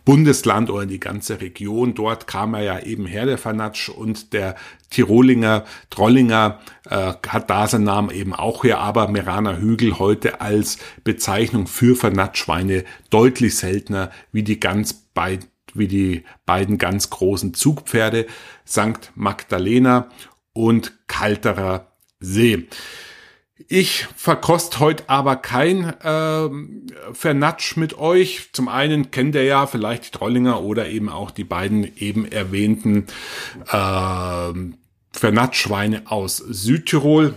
[0.04, 1.94] Bundesland oder die ganze Region.
[1.94, 4.56] Dort kam er ja eben her, der Fanatsch, und der
[4.90, 10.78] Tirolinger, Trollinger äh, hat da seinen Namen eben auch her, aber Meraner Hügel heute als
[11.04, 18.26] Bezeichnung für Fanatschweine deutlich seltener wie die ganz beiden wie die beiden ganz großen Zugpferde
[18.66, 19.12] St.
[19.14, 20.08] Magdalena
[20.52, 22.66] und Kalterer See.
[23.66, 26.48] Ich verkost heute aber kein äh,
[27.12, 28.50] Vernatsch mit euch.
[28.52, 33.06] Zum einen kennt ihr ja vielleicht die Trollinger oder eben auch die beiden eben erwähnten
[33.66, 34.52] äh,
[35.12, 37.34] Vernatschweine aus Südtirol.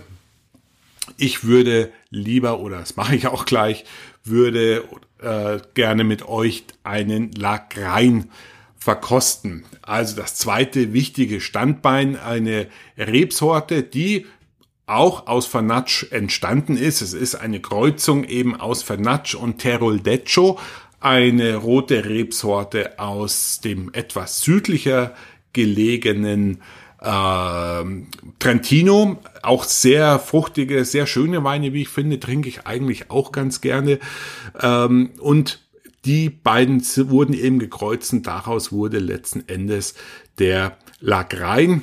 [1.16, 3.84] Ich würde lieber, oder das mache ich auch gleich,
[4.22, 4.84] würde
[5.20, 8.30] äh, gerne mit euch einen Lagrein
[8.78, 9.64] verkosten.
[9.82, 14.26] Also das zweite wichtige Standbein, eine Rebsorte, die
[14.86, 17.00] auch aus Fernatsch entstanden ist.
[17.00, 20.58] Es ist eine Kreuzung eben aus Fernatsch und Teroldeccio,
[21.00, 25.14] eine rote Rebsorte aus dem etwas südlicher
[25.52, 26.62] gelegenen
[27.00, 27.84] äh,
[28.38, 29.20] Trentino.
[29.42, 33.98] Auch sehr fruchtige, sehr schöne Weine, wie ich finde, trinke ich eigentlich auch ganz gerne.
[34.60, 35.60] Ähm, und
[36.04, 39.94] die beiden wurden eben gekreuzt und daraus wurde letzten Endes
[40.38, 41.82] der Lagrein,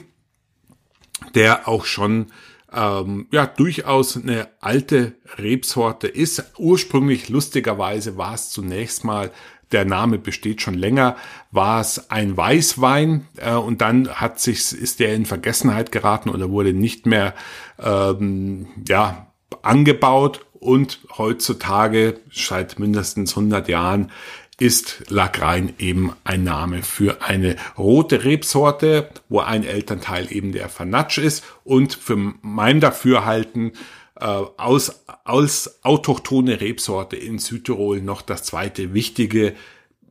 [1.35, 2.27] der auch schon
[2.73, 6.43] ähm, ja durchaus eine alte Rebsorte ist.
[6.57, 9.31] Ursprünglich lustigerweise war es zunächst mal
[9.71, 11.15] der Name besteht schon länger,
[11.51, 16.49] war es ein Weißwein äh, und dann hat sich ist der in Vergessenheit geraten oder
[16.49, 17.35] wurde nicht mehr
[17.77, 19.27] ähm, ja
[19.61, 24.11] angebaut und heutzutage seit mindestens 100 Jahren
[24.59, 31.17] ist Lagrein eben ein Name für eine rote Rebsorte, wo ein Elternteil eben der Fanatsch
[31.17, 33.71] ist und für mein Dafürhalten
[34.19, 39.55] äh, aus, als autochtone Rebsorte in Südtirol noch das zweite wichtige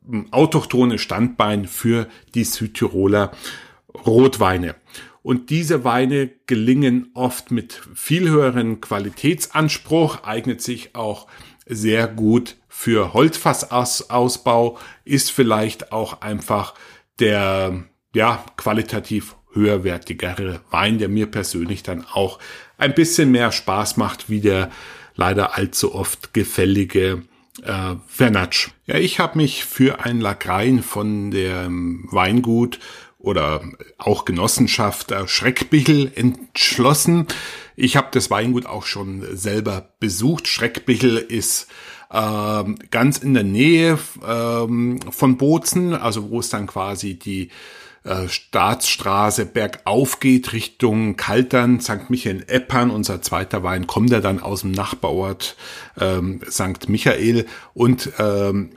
[0.08, 3.32] hm, autochtone Standbein für die Südtiroler
[4.06, 4.76] Rotweine.
[5.22, 11.26] Und diese Weine gelingen oft mit viel höheren Qualitätsanspruch, eignet sich auch
[11.66, 16.74] sehr gut für Holzfassausbau, ist vielleicht auch einfach
[17.18, 17.82] der,
[18.14, 22.38] ja, qualitativ höherwertigere Wein, der mir persönlich dann auch
[22.76, 24.70] ein bisschen mehr Spaß macht, wie der
[25.16, 27.24] leider allzu oft gefällige
[27.64, 28.68] äh, Vernatsch.
[28.86, 32.78] Ja, ich habe mich für ein Lagrein von dem Weingut
[33.18, 33.60] oder
[33.98, 37.26] auch Genossenschaft äh, Schreckbichel entschlossen.
[37.74, 40.46] Ich habe das Weingut auch schon selber besucht.
[40.46, 41.66] Schreckbichel ist
[42.12, 47.50] ähm, ganz in der Nähe ähm, von Bozen, also wo es dann quasi die
[48.04, 52.08] äh, Staatsstraße bergauf geht Richtung Kaltern, St.
[52.08, 52.90] Michael Eppern.
[52.90, 55.56] Unser zweiter Wein kommt ja dann aus dem Nachbarort
[56.00, 56.88] ähm, St.
[56.88, 58.70] Michael und ähm,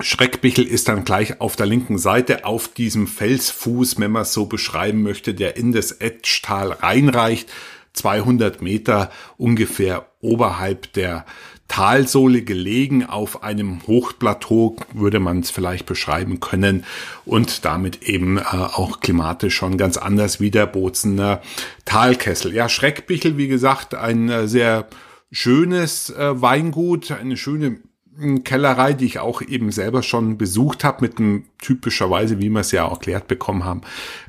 [0.00, 4.44] Schreckbichel ist dann gleich auf der linken Seite auf diesem Felsfuß, wenn man es so
[4.44, 7.50] beschreiben möchte, der in das Etschtal reinreicht.
[7.94, 11.24] 200 Meter ungefähr oberhalb der
[11.68, 16.84] Talsohle gelegen auf einem Hochplateau, würde man es vielleicht beschreiben können
[17.24, 21.42] und damit eben äh, auch klimatisch schon ganz anders wie der Bozener
[21.84, 22.54] Talkessel.
[22.54, 24.86] Ja, Schreckbichel, wie gesagt, ein äh, sehr
[25.30, 27.80] schönes äh, Weingut, eine schöne
[28.16, 32.60] hm, Kellerei, die ich auch eben selber schon besucht habe, mit einem typischerweise, wie wir
[32.60, 33.82] es ja auch erklärt bekommen haben,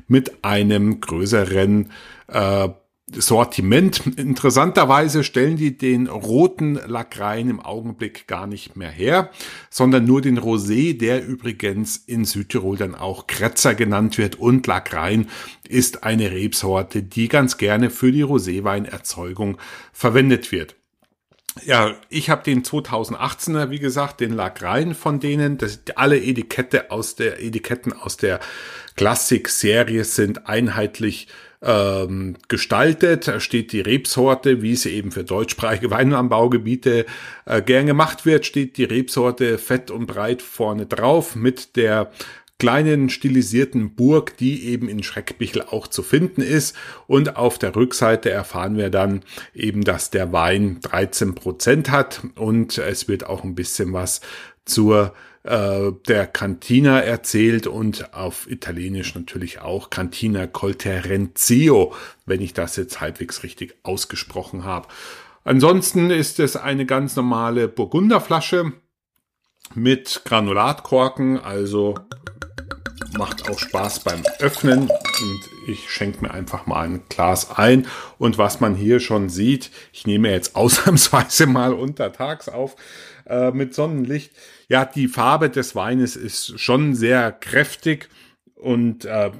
[0.08, 1.90] mit einem größeren
[2.26, 2.68] äh,
[3.16, 4.02] Sortiment.
[4.16, 9.30] Interessanterweise stellen die den roten Lackrein im Augenblick gar nicht mehr her,
[9.70, 15.28] sondern nur den Rosé, der übrigens in Südtirol dann auch Kretzer genannt wird und Lackrein
[15.68, 19.58] ist eine Rebsorte, die ganz gerne für die Roséweinerzeugung
[19.92, 20.76] verwendet wird.
[21.64, 25.58] Ja, ich habe den 2018er, wie gesagt, den Lackrein von denen.
[25.58, 28.38] Das, alle Etikette aus der Etiketten aus der
[28.96, 31.28] Klassik-Serie sind einheitlich
[31.62, 33.28] ähm, gestaltet.
[33.28, 37.06] Da steht die Rebsorte, wie sie eben für deutschsprachige Weinanbaugebiete
[37.46, 42.10] äh, gern gemacht wird, steht die Rebsorte fett und breit vorne drauf mit der
[42.58, 46.76] kleinen stilisierten Burg, die eben in Schreckbichel auch zu finden ist.
[47.06, 49.22] Und auf der Rückseite erfahren wir dann
[49.54, 54.20] eben, dass der Wein 13 Prozent hat und es wird auch ein bisschen was
[54.64, 55.14] zur
[55.48, 61.94] äh, der Cantina erzählt und auf Italienisch natürlich auch Cantina Colterenzio,
[62.26, 64.88] wenn ich das jetzt halbwegs richtig ausgesprochen habe.
[65.44, 68.72] Ansonsten ist es eine ganz normale Burgunderflasche
[69.74, 71.94] mit Granulatkorken, also
[73.16, 77.86] macht auch Spaß beim Öffnen und ich schenke mir einfach mal ein Glas ein.
[78.18, 82.76] Und was man hier schon sieht, ich nehme jetzt ausnahmsweise mal untertags auf
[83.26, 84.32] äh, mit Sonnenlicht.
[84.68, 88.08] Ja, die Farbe des Weines ist schon sehr kräftig
[88.54, 89.30] und äh,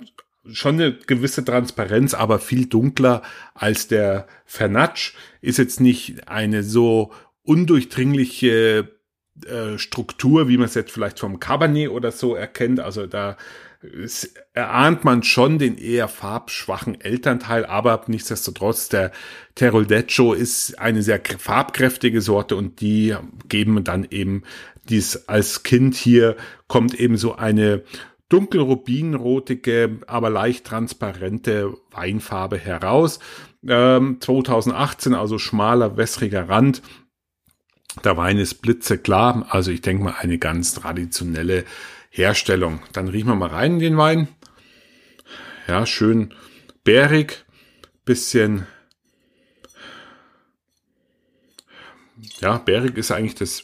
[0.51, 3.23] schon eine gewisse Transparenz, aber viel dunkler
[3.55, 5.15] als der Fernatsch.
[5.43, 7.13] Ist jetzt nicht eine so
[7.43, 8.91] undurchdringliche
[9.47, 12.81] äh, Struktur, wie man es jetzt vielleicht vom Cabernet oder so erkennt.
[12.81, 13.37] Also da
[14.55, 19.13] erahnt man schon den eher farbschwachen Elternteil, aber nichtsdestotrotz, der
[19.55, 23.15] Teroldeccio ist eine sehr farbkräftige Sorte und die
[23.49, 24.43] geben dann eben
[24.89, 27.83] dies als Kind hier kommt eben so eine
[28.29, 33.21] dunkelrubinrotige, aber leicht transparente Weinfarbe heraus.
[33.67, 36.83] Ähm, 2018, also schmaler, wässriger Rand.
[38.05, 41.65] Der Wein ist blitzeklar, also ich denke mal eine ganz traditionelle
[42.11, 42.81] Herstellung.
[42.93, 44.29] Dann riechen wir mal rein in den Wein.
[45.67, 46.35] Ja, schön
[46.89, 47.45] bärig,
[48.07, 48.67] bisschen,
[52.41, 53.63] ja, bärig ist eigentlich das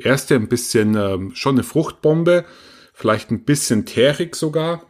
[0.00, 2.44] erste, ein bisschen ähm, schon eine Fruchtbombe,
[2.92, 4.86] vielleicht ein bisschen teerig sogar.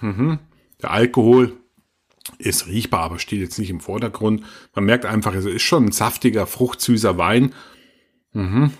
[0.00, 0.38] Mhm.
[0.80, 1.56] Der Alkohol
[2.38, 4.44] ist riechbar, aber steht jetzt nicht im Vordergrund.
[4.74, 7.54] Man merkt einfach, es ist schon ein saftiger, fruchtsüßer Wein.
[8.32, 8.72] Mhm.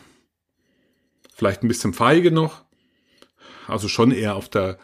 [1.35, 2.64] Vielleicht ein bisschen feige noch.
[3.66, 4.79] Also schon eher auf der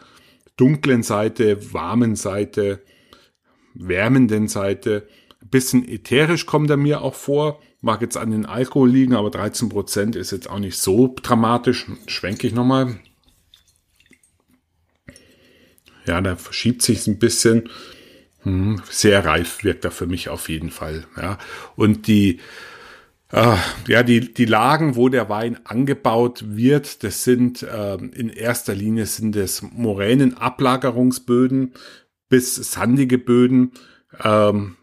[0.57, 2.83] dunklen Seite, warmen Seite,
[3.73, 5.07] wärmenden Seite.
[5.41, 7.61] Ein bisschen ätherisch kommt er mir auch vor.
[7.81, 11.87] Mag jetzt an den Alkohol liegen, aber 13 Prozent ist jetzt auch nicht so dramatisch.
[12.07, 12.99] Schwenke ich nochmal.
[16.05, 17.69] Ja, da verschiebt sich ein bisschen.
[18.43, 21.05] Hm, sehr reif wirkt er für mich auf jeden Fall.
[21.15, 21.37] Ja.
[21.75, 22.39] Und die,
[23.31, 23.55] äh,
[23.87, 29.05] ja, die, die Lagen, wo der Wein angebaut wird, das sind äh, in erster Linie
[29.05, 31.73] sind es Moränenablagerungsböden
[32.27, 33.71] bis sandige Böden.
[34.23, 34.77] Ähm,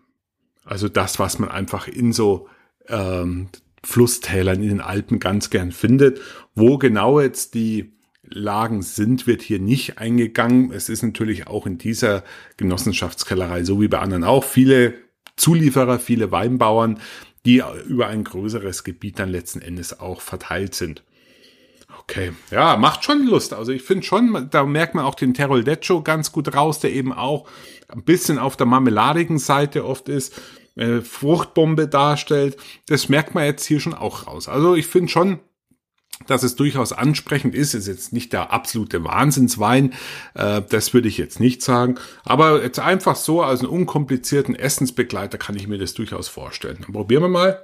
[0.64, 2.48] also das, was man einfach in so
[2.88, 3.48] ähm,
[3.82, 6.20] Flusstälern in den Alpen ganz gern findet.
[6.54, 7.92] Wo genau jetzt die
[8.28, 10.72] Lagen sind, wird hier nicht eingegangen.
[10.72, 12.24] Es ist natürlich auch in dieser
[12.56, 14.94] Genossenschaftskellerei, so wie bei anderen auch, viele
[15.36, 16.98] Zulieferer, viele Weinbauern,
[17.44, 21.04] die über ein größeres Gebiet dann letzten Endes auch verteilt sind.
[22.00, 23.52] Okay, ja, macht schon Lust.
[23.52, 27.12] Also ich finde schon, da merkt man auch den Teroldeccio ganz gut raus, der eben
[27.12, 27.48] auch
[27.88, 30.34] ein bisschen auf der marmeladigen Seite oft ist,
[30.76, 32.56] äh, Fruchtbombe darstellt.
[32.86, 34.48] Das merkt man jetzt hier schon auch raus.
[34.48, 35.40] Also ich finde schon,
[36.26, 37.74] dass es durchaus ansprechend ist.
[37.74, 39.94] Ist jetzt nicht der absolute Wahnsinnswein,
[40.34, 41.96] äh, das würde ich jetzt nicht sagen.
[42.24, 46.78] Aber jetzt einfach so als einen unkomplizierten Essensbegleiter kann ich mir das durchaus vorstellen.
[46.82, 47.62] Dann probieren wir mal.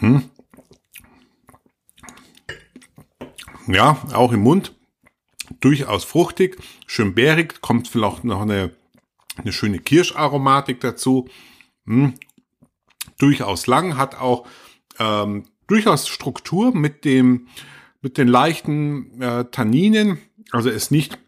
[0.00, 0.30] Hm.
[3.66, 4.73] Ja, auch im Mund.
[5.60, 8.70] Durchaus fruchtig, schön bärig, kommt vielleicht noch eine,
[9.36, 11.28] eine schöne Kirscharomatik dazu.
[11.86, 12.14] Hm
[13.18, 14.46] durchaus lang, hat auch
[14.98, 17.48] ähm, durchaus Struktur mit dem
[18.00, 20.18] mit den leichten äh, Tanninen,
[20.50, 21.18] also ist nicht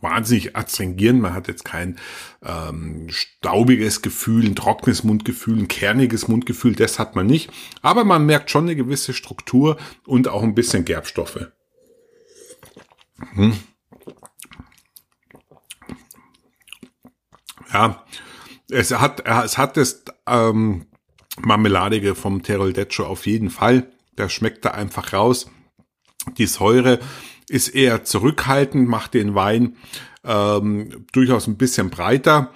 [0.00, 1.20] wahnsinnig astringierend.
[1.20, 1.98] Man hat jetzt kein
[2.42, 7.50] ähm, staubiges Gefühl, ein trockenes Mundgefühl, ein kerniges Mundgefühl, das hat man nicht.
[7.82, 11.48] Aber man merkt schon eine gewisse Struktur und auch ein bisschen Gerbstoffe.
[13.34, 13.54] Hm.
[17.72, 18.04] Ja,
[18.70, 20.86] es hat, es hat das ähm,
[21.40, 23.90] Marmeladige vom Teroldeccio auf jeden Fall.
[24.16, 25.50] Das schmeckt da einfach raus.
[26.36, 26.98] Die Säure
[27.48, 29.76] ist eher zurückhaltend, macht den Wein
[30.24, 32.52] ähm, durchaus ein bisschen breiter.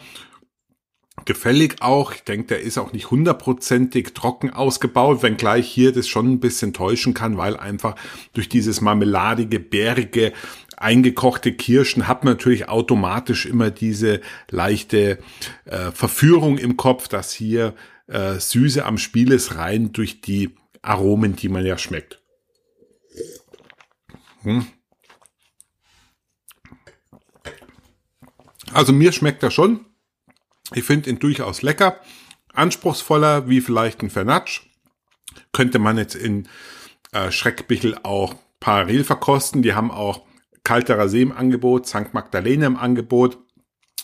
[1.26, 2.14] Gefällig auch.
[2.14, 6.72] Ich denke, der ist auch nicht hundertprozentig trocken ausgebaut, wenngleich hier das schon ein bisschen
[6.72, 7.96] täuschen kann, weil einfach
[8.32, 10.32] durch dieses marmeladige, bärige,
[10.76, 14.20] eingekochte Kirschen hat man natürlich automatisch immer diese
[14.50, 15.18] leichte
[15.66, 17.74] äh, Verführung im Kopf, dass hier
[18.08, 22.22] äh, Süße am Spiel ist, rein durch die Aromen, die man ja schmeckt.
[24.42, 24.66] Hm.
[28.72, 29.84] Also mir schmeckt er schon.
[30.74, 31.96] Ich finde ihn durchaus lecker.
[32.52, 34.62] Anspruchsvoller wie vielleicht ein Fernatsch.
[35.52, 36.48] Könnte man jetzt in
[37.12, 39.62] äh, Schreckbichel auch parallel verkosten.
[39.62, 40.22] Die haben auch
[40.64, 42.12] Kalterer See im Angebot, St.
[42.12, 43.38] Magdalene im Angebot,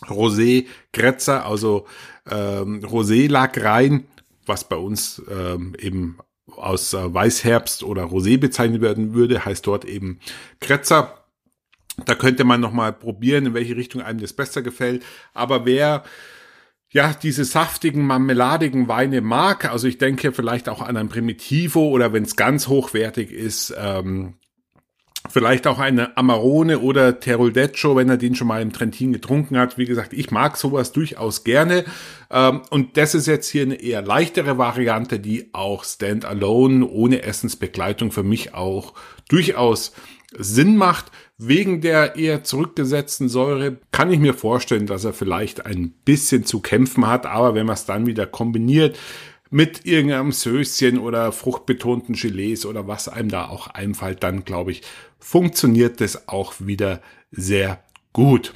[0.06, 1.86] Rosé, Gretzer, also
[2.28, 4.06] ähm, Rosé lag rein,
[4.46, 6.18] was bei uns ähm, eben
[6.56, 10.18] aus äh, Weißherbst oder Rosé bezeichnet werden würde, heißt dort eben
[10.60, 11.24] Kretzer.
[12.04, 15.04] Da könnte man nochmal probieren, in welche Richtung einem das besser gefällt.
[15.34, 16.04] Aber wer
[16.90, 22.12] ja, diese saftigen, marmeladigen Weine mag, also ich denke vielleicht auch an ein Primitivo oder
[22.12, 24.34] wenn es ganz hochwertig ist, ähm,
[25.28, 29.76] vielleicht auch eine Amarone oder Teroldeccio, wenn er den schon mal im Trentin getrunken hat.
[29.76, 31.84] Wie gesagt, ich mag sowas durchaus gerne.
[32.30, 38.12] Ähm, und das ist jetzt hier eine eher leichtere Variante, die auch standalone, ohne Essensbegleitung
[38.12, 38.94] für mich auch
[39.28, 39.92] durchaus
[40.36, 41.10] Sinn macht.
[41.40, 46.58] Wegen der eher zurückgesetzten Säure kann ich mir vorstellen, dass er vielleicht ein bisschen zu
[46.58, 48.98] kämpfen hat, aber wenn man es dann wieder kombiniert
[49.48, 54.82] mit irgendeinem Söschen oder fruchtbetonten Gelees oder was einem da auch einfällt, dann glaube ich,
[55.20, 58.52] funktioniert das auch wieder sehr gut.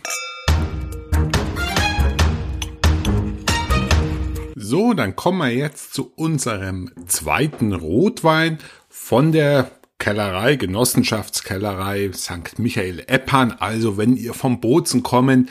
[4.57, 8.59] So, dann kommen wir jetzt zu unserem zweiten Rotwein
[8.89, 9.71] von der
[10.03, 12.59] Kellerei, Genossenschaftskellerei St.
[12.59, 13.53] Michael Eppan.
[13.53, 15.49] Also wenn ihr vom Bozen kommen,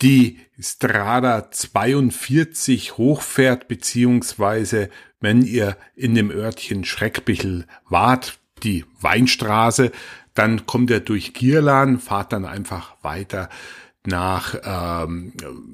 [0.00, 9.90] die Strada 42 hochfährt, beziehungsweise wenn ihr in dem Örtchen Schreckbichel wart, die Weinstraße,
[10.34, 13.48] dann kommt ihr durch Gierlan, fahrt dann einfach weiter
[14.06, 15.32] nach ähm,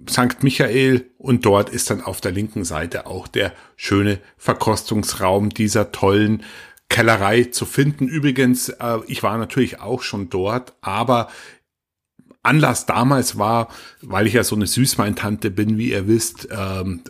[0.08, 0.42] St.
[0.42, 6.42] Michael und dort ist dann auf der linken Seite auch der schöne Verkostungsraum dieser tollen
[6.88, 8.08] Kellerei zu finden.
[8.08, 11.28] Übrigens, äh, ich war natürlich auch schon dort, aber
[12.42, 13.68] Anlass damals war,
[14.02, 17.02] weil ich ja so eine Süßweintante bin, wie ihr wisst, ähm,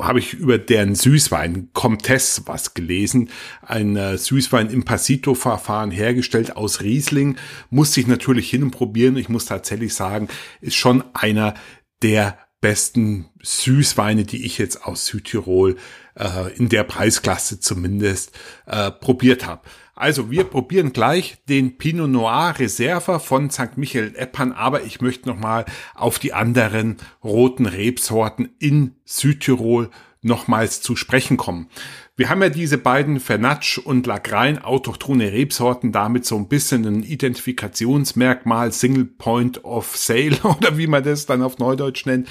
[0.00, 3.30] habe ich über deren Süßwein Comtesse was gelesen.
[3.62, 7.36] Ein äh, Süßwein im Passito-Verfahren hergestellt aus Riesling.
[7.70, 9.16] Musste ich natürlich hin probieren.
[9.16, 10.28] Ich muss tatsächlich sagen,
[10.60, 11.54] ist schon einer
[12.02, 15.76] der besten Süßweine, die ich jetzt aus Südtirol
[16.14, 18.32] äh, in der Preisklasse zumindest
[18.66, 19.62] äh, probiert habe.
[19.94, 23.76] Also wir probieren gleich den Pinot Noir Reserva von St.
[23.76, 29.90] Michael Eppan, aber ich möchte nochmal auf die anderen roten Rebsorten in Südtirol
[30.22, 31.68] nochmals zu sprechen kommen.
[32.16, 37.02] Wir haben ja diese beiden Fernatsch und Lagrein autochthone Rebsorten damit so ein bisschen ein
[37.02, 42.28] Identifikationsmerkmal, Single Point of Sale oder wie man das dann auf Neudeutsch nennt.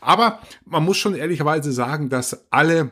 [0.00, 2.90] Aber man muss schon ehrlicherweise sagen, dass alle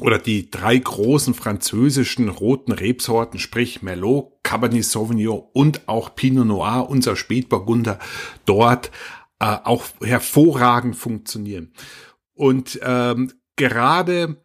[0.00, 6.86] oder die drei großen französischen roten Rebsorten, sprich Merlot, Cabernet Sauvignon und auch Pinot Noir,
[6.88, 7.98] unser Spätburgunder,
[8.44, 8.90] dort
[9.40, 11.72] äh, auch hervorragend funktionieren.
[12.34, 14.36] Und ähm, gerade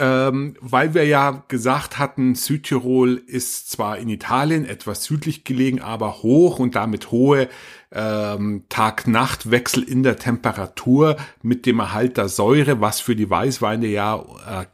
[0.00, 6.22] ähm, weil wir ja gesagt hatten, Südtirol ist zwar in Italien etwas südlich gelegen, aber
[6.22, 7.48] hoch und damit hohe
[7.92, 14.24] ähm, Tag-Nacht-Wechsel in der Temperatur mit dem Erhalt der Säure, was für die Weißweine ja
[14.48, 14.66] äh,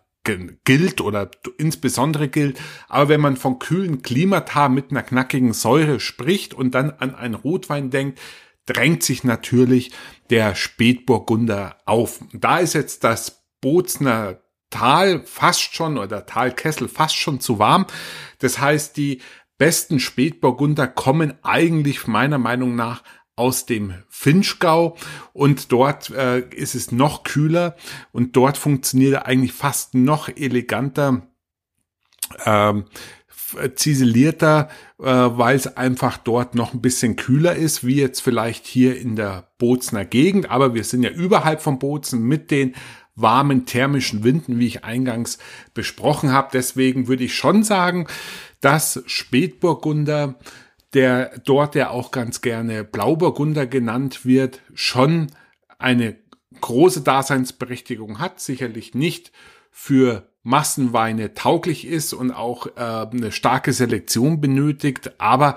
[0.64, 2.60] gilt oder insbesondere gilt.
[2.88, 7.34] Aber wenn man von kühlen Klimata mit einer knackigen Säure spricht und dann an einen
[7.34, 8.20] Rotwein denkt,
[8.66, 9.92] drängt sich natürlich
[10.30, 12.20] der Spätburgunder auf.
[12.32, 17.86] Da ist jetzt das Bozner Tal fast schon oder Talkessel fast schon zu warm.
[18.40, 19.22] Das heißt, die
[19.58, 23.02] besten Spätburgunder kommen eigentlich meiner Meinung nach
[23.36, 24.96] aus dem Finchgau
[25.34, 27.76] und dort äh, ist es noch kühler
[28.12, 31.28] und dort funktioniert eigentlich fast noch eleganter,
[32.44, 32.86] ähm,
[33.74, 34.68] ziselierter,
[34.98, 39.16] äh, weil es einfach dort noch ein bisschen kühler ist, wie jetzt vielleicht hier in
[39.16, 40.50] der Bozner Gegend.
[40.50, 42.74] Aber wir sind ja überhalb von Bozen mit den
[43.14, 45.38] warmen thermischen Winden, wie ich eingangs
[45.74, 46.48] besprochen habe.
[46.52, 48.06] Deswegen würde ich schon sagen,
[48.60, 50.38] dass Spätburgunder
[50.96, 55.26] der dort, der auch ganz gerne Blauburgunder genannt wird, schon
[55.78, 56.16] eine
[56.62, 59.30] große Daseinsberechtigung hat, sicherlich nicht
[59.70, 65.56] für Massenweine tauglich ist und auch äh, eine starke Selektion benötigt, aber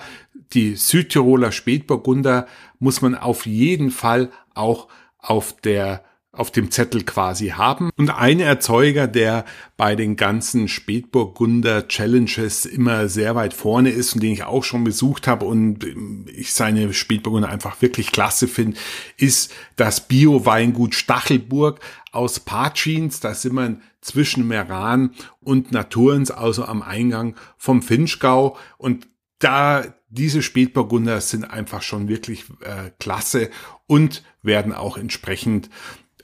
[0.51, 2.45] die Südtiroler Spätburgunder
[2.79, 6.03] muss man auf jeden Fall auch auf der
[6.39, 7.89] auf dem Zettel quasi haben.
[7.97, 9.43] Und ein Erzeuger, der
[9.75, 14.85] bei den ganzen Spätburgunder Challenges immer sehr weit vorne ist und den ich auch schon
[14.85, 15.85] besucht habe und
[16.27, 18.77] ich seine Spätburgunder einfach wirklich klasse finde,
[19.17, 21.81] ist das Bio-Weingut Stachelburg
[22.13, 23.19] aus Patschins.
[23.19, 25.11] Da sind wir zwischen Meran
[25.41, 28.57] und Naturens, also am Eingang vom Finchgau.
[28.77, 29.09] Und
[29.39, 33.49] da diese Spätburgunder sind einfach schon wirklich äh, klasse
[33.87, 35.69] und werden auch entsprechend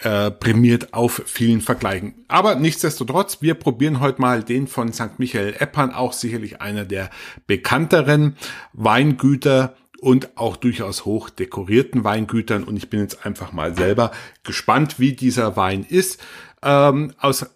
[0.06, 2.14] äh, prämiert auf vielen Vergleichen.
[2.28, 5.18] Aber nichtsdestotrotz, wir probieren heute mal den von St.
[5.18, 7.10] Michael Eppern, auch sicherlich einer der
[7.48, 8.38] bekannteren
[8.72, 12.64] Weingüter und auch durchaus hoch dekorierten Weingütern.
[12.66, 14.12] Und ich bin jetzt einfach mal selber
[14.44, 16.22] gespannt, wie dieser Wein ist.
[16.62, 17.48] Ähm, aus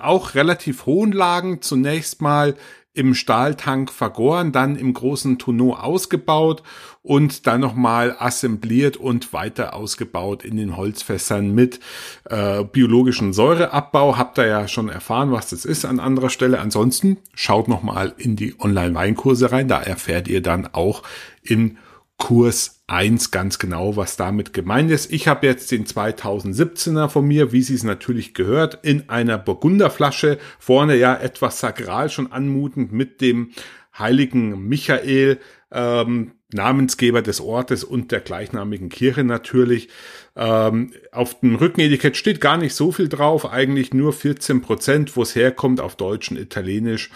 [0.00, 2.56] auch relativ hohen Lagen zunächst mal
[2.92, 6.62] im Stahltank vergoren, dann im großen Tonneau ausgebaut
[7.02, 11.78] und dann nochmal assembliert und weiter ausgebaut in den Holzfässern mit
[12.28, 14.18] äh, biologischen Säureabbau.
[14.18, 16.58] Habt ihr ja schon erfahren, was das ist an anderer Stelle.
[16.58, 21.02] Ansonsten schaut nochmal in die Online-Weinkurse rein, da erfährt ihr dann auch
[21.42, 21.78] in
[22.20, 25.10] Kurs 1 ganz genau, was damit gemeint ist.
[25.12, 30.38] Ich habe jetzt den 2017er von mir, wie sie es natürlich gehört, in einer Burgunderflasche.
[30.58, 33.50] Vorne ja etwas sakral schon anmutend mit dem
[33.98, 35.40] heiligen Michael,
[35.72, 39.88] ähm, Namensgeber des Ortes und der gleichnamigen Kirche natürlich.
[40.36, 45.22] Ähm, auf dem Rückenetikett steht gar nicht so viel drauf, eigentlich nur 14 Prozent, wo
[45.22, 47.10] es herkommt, auf Deutsch und Italienisch.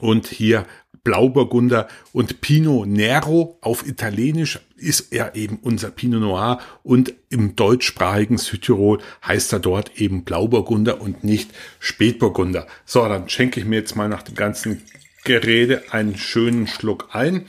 [0.00, 0.66] Und hier
[1.06, 8.38] Blauburgunder und Pinot Nero auf Italienisch ist er eben unser Pinot Noir und im deutschsprachigen
[8.38, 12.66] Südtirol heißt er dort eben Blauburgunder und nicht Spätburgunder.
[12.84, 14.82] So, dann schenke ich mir jetzt mal nach dem ganzen
[15.22, 17.46] Gerede einen schönen Schluck ein.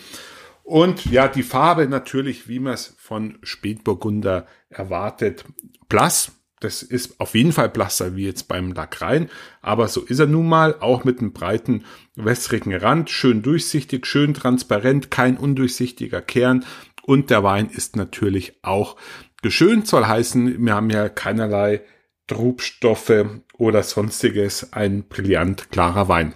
[0.64, 5.46] Und ja, die Farbe natürlich, wie man es von Spätburgunder erwartet,
[5.90, 9.30] blass, das ist auf jeden Fall blasser wie jetzt beim Lackrein,
[9.62, 11.86] aber so ist er nun mal, auch mit einem breiten
[12.16, 16.66] wässrigen Rand, schön durchsichtig, schön transparent, kein undurchsichtiger Kern
[17.04, 18.98] und der Wein ist natürlich auch
[19.42, 21.82] geschönt, soll heißen, wir haben ja keinerlei
[22.28, 23.26] Trubstoffe
[23.58, 26.34] oder sonstiges, ein brillant klarer Wein.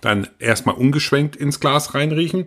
[0.00, 2.46] Dann erstmal ungeschwenkt ins Glas reinriechen.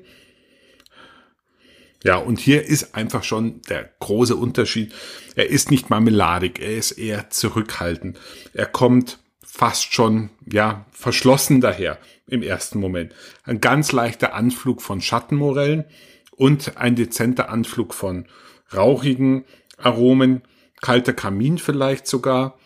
[2.08, 4.94] Ja, und hier ist einfach schon der große Unterschied.
[5.36, 8.18] Er ist nicht marmeladig, er ist eher zurückhaltend.
[8.54, 13.14] Er kommt fast schon, ja, verschlossen daher im ersten Moment.
[13.44, 15.84] Ein ganz leichter Anflug von Schattenmorellen
[16.32, 18.30] und ein dezenter Anflug von
[18.74, 19.44] rauchigen
[19.78, 20.44] Aromen,
[20.80, 22.58] kalter Kamin vielleicht sogar.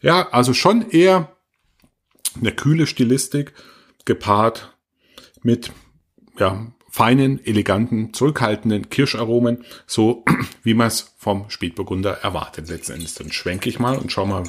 [0.00, 1.36] Ja, also schon eher
[2.38, 3.52] eine kühle Stilistik
[4.04, 4.78] gepaart
[5.42, 5.72] mit
[6.38, 10.24] ja, feinen, eleganten, zurückhaltenden Kirscharomen, so
[10.64, 12.68] wie man es vom Spätburgunder erwartet.
[12.68, 14.42] Letzten Endes dann schwenke ich mal und schau mal,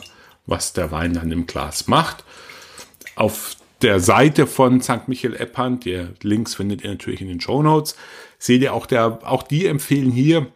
[0.47, 2.23] was der Wein dann im Glas macht.
[3.15, 5.07] Auf der Seite von St.
[5.07, 7.95] Michael Eppand, die Links findet ihr natürlich in den Show Notes,
[8.39, 10.51] seht ihr auch der, auch die empfehlen hier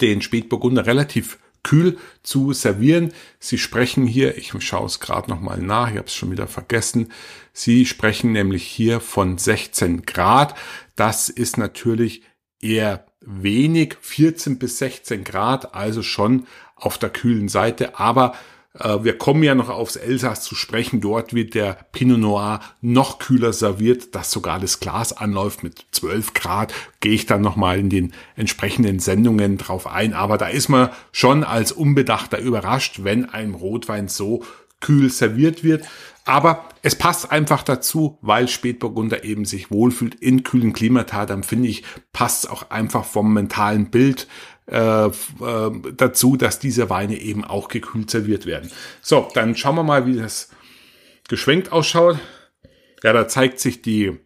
[0.00, 3.12] den Spätburgunder relativ kühl zu servieren.
[3.40, 7.10] Sie sprechen hier, ich schaue es gerade nochmal nach, ich habe es schon wieder vergessen,
[7.52, 10.56] Sie sprechen nämlich hier von 16 Grad.
[10.96, 12.22] Das ist natürlich
[12.60, 16.46] eher wenig, 14 bis 16 Grad, also schon
[16.76, 18.34] auf der kühlen Seite, aber
[18.76, 21.00] wir kommen ja noch aufs Elsass zu sprechen.
[21.00, 26.34] Dort wird der Pinot Noir noch kühler serviert, dass sogar das Glas anläuft mit 12
[26.34, 26.74] Grad.
[26.98, 30.12] Gehe ich dann nochmal in den entsprechenden Sendungen drauf ein.
[30.12, 34.42] Aber da ist man schon als Unbedachter überrascht, wenn ein Rotwein so
[34.80, 35.84] kühl serviert wird.
[36.24, 41.26] Aber es passt einfach dazu, weil Spätburgunder eben sich wohlfühlt in kühlen Klimata.
[41.26, 44.26] Dann finde ich, passt auch einfach vom mentalen Bild
[44.66, 45.10] äh, äh,
[45.96, 48.70] dazu, dass diese Weine eben auch gekühlt serviert werden.
[49.02, 50.50] So, dann schauen wir mal, wie das
[51.28, 52.18] geschwenkt ausschaut.
[53.02, 54.18] Ja, da zeigt sich die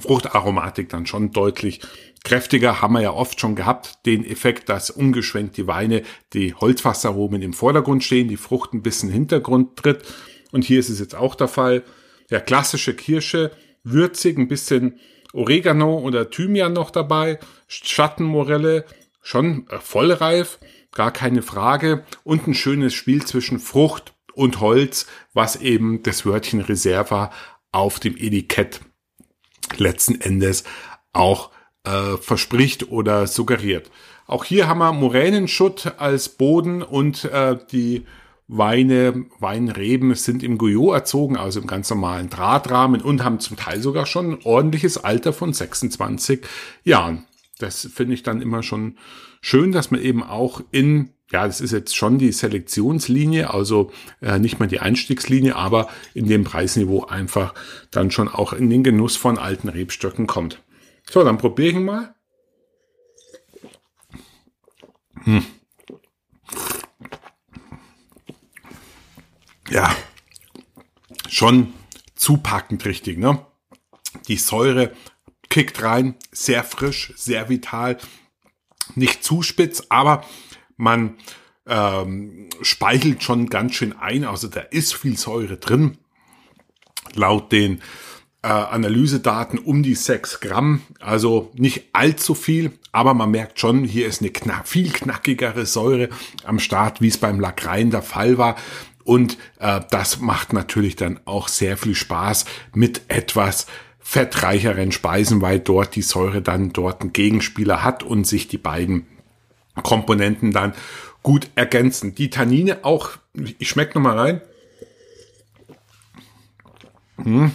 [0.00, 1.80] Fruchtaromatik dann schon deutlich
[2.24, 2.82] kräftiger.
[2.82, 6.02] Haben wir ja oft schon gehabt, den Effekt, dass ungeschwenkt die Weine,
[6.34, 10.02] die Holzfassaromen im Vordergrund stehen, die Frucht ein bisschen Hintergrund tritt.
[10.52, 11.84] Und hier ist es jetzt auch der Fall.
[12.30, 13.50] Ja, klassische Kirsche,
[13.82, 14.98] würzig, ein bisschen
[15.32, 18.84] Oregano oder Thymian noch dabei, Schattenmorelle,
[19.28, 20.58] schon äh, vollreif,
[20.92, 22.04] gar keine Frage.
[22.24, 27.30] Und ein schönes Spiel zwischen Frucht und Holz, was eben das Wörtchen Reserva
[27.70, 28.80] auf dem Etikett
[29.76, 30.64] letzten Endes
[31.12, 31.50] auch
[31.84, 33.90] äh, verspricht oder suggeriert.
[34.26, 38.06] Auch hier haben wir Moränenschutt als Boden und äh, die
[38.46, 43.82] Weine, Weinreben sind im Guyot erzogen, also im ganz normalen Drahtrahmen und haben zum Teil
[43.82, 46.46] sogar schon ein ordentliches Alter von 26
[46.82, 47.26] Jahren.
[47.58, 48.96] Das finde ich dann immer schon
[49.40, 53.90] schön, dass man eben auch in, ja, das ist jetzt schon die Selektionslinie, also
[54.20, 57.54] äh, nicht mal die Einstiegslinie, aber in dem Preisniveau einfach
[57.90, 60.62] dann schon auch in den Genuss von alten Rebstöcken kommt.
[61.10, 62.14] So, dann probiere ich mal.
[65.24, 65.44] Hm.
[69.70, 69.94] Ja,
[71.28, 71.74] schon
[72.14, 73.44] zupackend richtig, ne?
[74.28, 74.92] Die Säure
[75.58, 77.98] kickt rein, sehr frisch, sehr vital.
[78.94, 80.22] Nicht zu spitz, aber
[80.76, 81.16] man
[81.66, 84.22] ähm, speichelt schon ganz schön ein.
[84.22, 85.98] Also da ist viel Säure drin.
[87.14, 87.80] Laut den
[88.42, 90.82] äh, Analysedaten um die 6 Gramm.
[91.00, 96.08] Also nicht allzu viel, aber man merkt schon, hier ist eine knack, viel knackigere Säure
[96.44, 98.54] am Start, wie es beim Lagrein der Fall war.
[99.02, 102.44] Und äh, das macht natürlich dann auch sehr viel Spaß
[102.74, 103.66] mit etwas
[104.08, 109.06] fettreicheren Speisen, weil dort die Säure dann dort einen Gegenspieler hat und sich die beiden
[109.82, 110.72] Komponenten dann
[111.22, 112.14] gut ergänzen.
[112.14, 114.40] Die Tannine auch, ich schmecke nochmal rein.
[117.22, 117.50] Hm.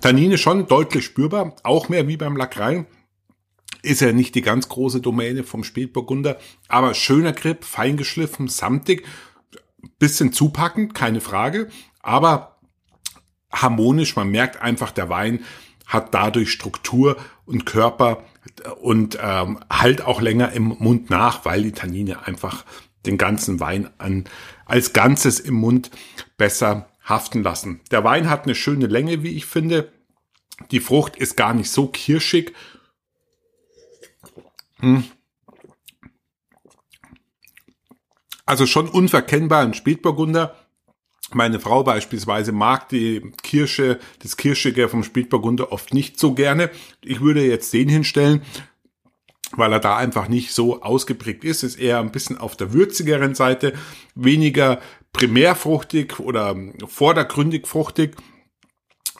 [0.00, 2.86] Tannine schon deutlich spürbar, auch mehr wie beim Lackrein.
[3.82, 6.38] Ist ja nicht die ganz große Domäne vom Spätburgunder,
[6.68, 9.04] aber schöner Grip, fein geschliffen, samtig,
[9.98, 11.68] bisschen zupackend, keine Frage,
[12.00, 12.57] aber
[13.50, 15.44] harmonisch, man merkt einfach, der Wein
[15.86, 18.24] hat dadurch Struktur und Körper
[18.80, 22.64] und ähm, halt auch länger im Mund nach, weil die Tannine einfach
[23.06, 24.24] den ganzen Wein an,
[24.66, 25.90] als Ganzes im Mund
[26.36, 27.80] besser haften lassen.
[27.90, 29.92] Der Wein hat eine schöne Länge, wie ich finde.
[30.70, 32.52] Die Frucht ist gar nicht so kirschig.
[34.80, 35.04] Hm.
[38.44, 40.54] Also schon unverkennbar ein Spätburgunder.
[41.32, 46.70] Meine Frau beispielsweise mag die Kirsche, das Kirschige vom Spätburgunder oft nicht so gerne.
[47.04, 48.42] Ich würde jetzt den hinstellen,
[49.52, 53.34] weil er da einfach nicht so ausgeprägt ist, ist eher ein bisschen auf der würzigeren
[53.34, 53.74] Seite,
[54.14, 54.80] weniger
[55.12, 56.56] primärfruchtig oder
[56.86, 58.16] vordergründig fruchtig,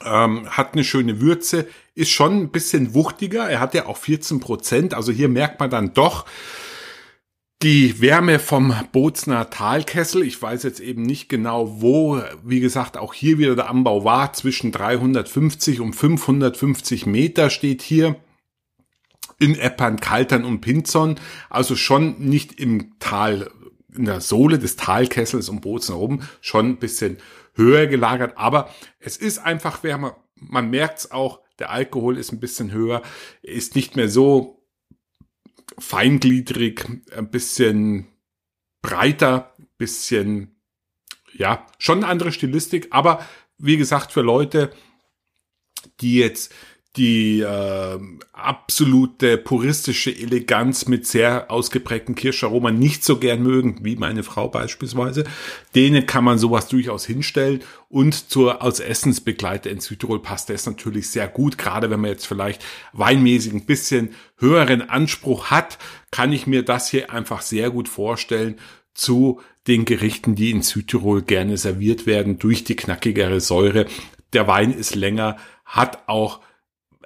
[0.03, 4.39] ähm, hat eine schöne Würze, ist schon ein bisschen wuchtiger, er hat ja auch 14
[4.39, 6.25] Prozent, also hier merkt man dann doch,
[7.61, 13.13] die Wärme vom Bozner Talkessel, ich weiß jetzt eben nicht genau wo, wie gesagt, auch
[13.13, 18.15] hier wieder der Anbau war, zwischen 350 und 550 Meter steht hier
[19.39, 21.15] in Eppern, Kaltern und Pinzon,
[21.49, 23.51] also schon nicht im Tal,
[23.93, 27.17] in der Sohle des Talkessels um Bozen herum, schon ein bisschen
[27.55, 30.15] höher gelagert, aber es ist einfach wärmer.
[30.35, 33.01] Man merkt es auch, der Alkohol ist ein bisschen höher,
[33.41, 34.58] ist nicht mehr so
[35.79, 38.07] feingliedrig, ein bisschen
[38.81, 40.61] breiter, bisschen,
[41.33, 43.25] ja, schon eine andere Stilistik, aber
[43.57, 44.71] wie gesagt, für Leute,
[46.01, 46.53] die jetzt
[46.97, 47.99] die äh,
[48.33, 55.23] absolute puristische Eleganz mit sehr ausgeprägten Kirscharoma nicht so gern mögen, wie meine Frau beispielsweise,
[55.75, 57.61] denen kann man sowas durchaus hinstellen.
[57.89, 62.25] Und zur als Essensbegleiter in Südtirol passt das natürlich sehr gut, gerade wenn man jetzt
[62.25, 62.63] vielleicht
[62.93, 65.77] weinmäßig ein bisschen höheren Anspruch hat,
[66.09, 68.55] kann ich mir das hier einfach sehr gut vorstellen
[68.95, 73.85] zu den Gerichten, die in Südtirol gerne serviert werden durch die knackigere Säure.
[74.33, 76.41] Der Wein ist länger, hat auch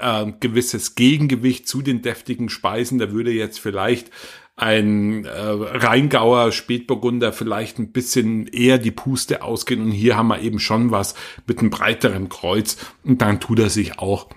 [0.03, 2.99] äh, gewisses Gegengewicht zu den deftigen Speisen.
[2.99, 4.11] Da würde jetzt vielleicht
[4.55, 10.41] ein äh, Rheingauer Spätburgunder vielleicht ein bisschen eher die Puste ausgehen und hier haben wir
[10.41, 11.15] eben schon was
[11.47, 14.29] mit einem breiteren Kreuz und dann tut er sich auch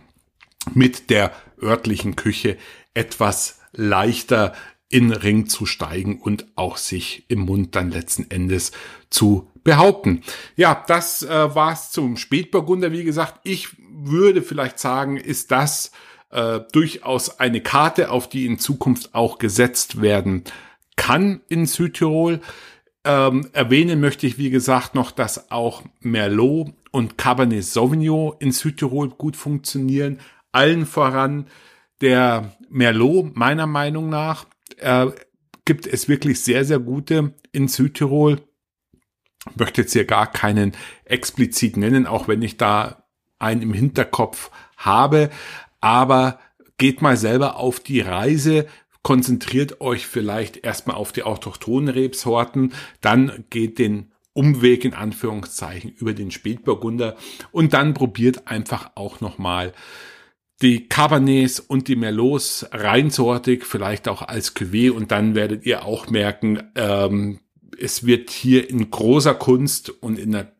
[0.73, 2.57] mit der örtlichen Küche
[2.95, 4.55] etwas leichter
[4.89, 8.73] in Ring zu steigen und auch sich im Mund dann letzten Endes
[9.11, 10.23] zu behaupten.
[10.55, 12.93] Ja, das äh, war's zum Spätburgunder.
[12.93, 13.69] Wie gesagt, ich
[14.11, 15.92] würde vielleicht sagen, ist das
[16.30, 20.44] äh, durchaus eine Karte, auf die in Zukunft auch gesetzt werden
[20.96, 22.40] kann in Südtirol.
[23.04, 29.11] Ähm, erwähnen möchte ich, wie gesagt, noch, dass auch Merlot und Cabernet Sauvignon in Südtirol
[29.11, 30.18] gut funktionieren.
[30.50, 31.46] Allen voran
[32.00, 34.46] der Merlot, meiner Meinung nach,
[34.78, 35.07] äh,
[35.64, 38.40] gibt es wirklich sehr, sehr gute in Südtirol.
[39.57, 40.72] Möchte jetzt hier gar keinen
[41.04, 43.05] explizit nennen, auch wenn ich da
[43.39, 45.30] einen im Hinterkopf habe.
[45.80, 46.39] Aber
[46.78, 48.66] geht mal selber auf die Reise,
[49.03, 56.12] konzentriert euch vielleicht erstmal auf die autochthonen Rebsorten, dann geht den Umweg in Anführungszeichen über
[56.12, 57.16] den Spätburgunder
[57.53, 59.72] und dann probiert einfach auch nochmal
[60.62, 66.09] die Cabernets und die Merlots reinsortig, vielleicht auch als Cuvée und dann werdet ihr auch
[66.09, 67.41] merken, ähm,
[67.78, 70.51] es wird hier in großer Kunst und in einer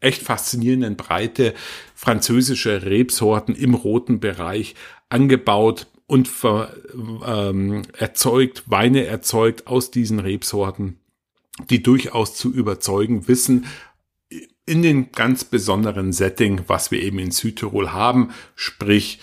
[0.00, 1.54] echt faszinierenden Breite
[1.94, 4.74] französische Rebsorten im roten Bereich
[5.08, 6.74] angebaut und ver,
[7.24, 10.98] ähm, erzeugt, Weine erzeugt aus diesen Rebsorten,
[11.68, 13.66] die durchaus zu überzeugen wissen,
[14.66, 19.20] in den ganz besonderen Setting, was wir eben in Südtirol haben, sprich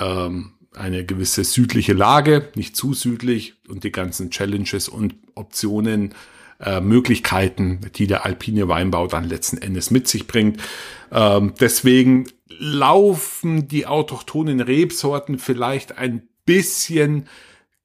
[0.00, 6.14] ähm, eine gewisse südliche Lage, nicht zu südlich und die ganzen Challenges und Optionen
[6.62, 10.62] äh, Möglichkeiten, die der alpine Weinbau dann letzten Endes mit sich bringt.
[11.10, 17.26] Ähm, deswegen laufen die autochthonen Rebsorten vielleicht ein bisschen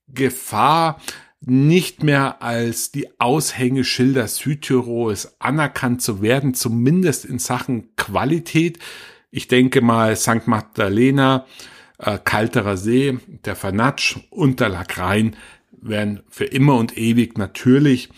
[0.08, 1.02] Gefahr,
[1.42, 8.80] nicht mehr als die Aushängeschilder Südtirols anerkannt zu werden, zumindest in Sachen Qualität.
[9.30, 10.48] Ich denke mal St.
[10.48, 11.46] Magdalena,
[12.00, 15.36] äh, Kalterer See, der Vernatsch und der Lagrein
[15.72, 18.10] werden für immer und ewig natürlich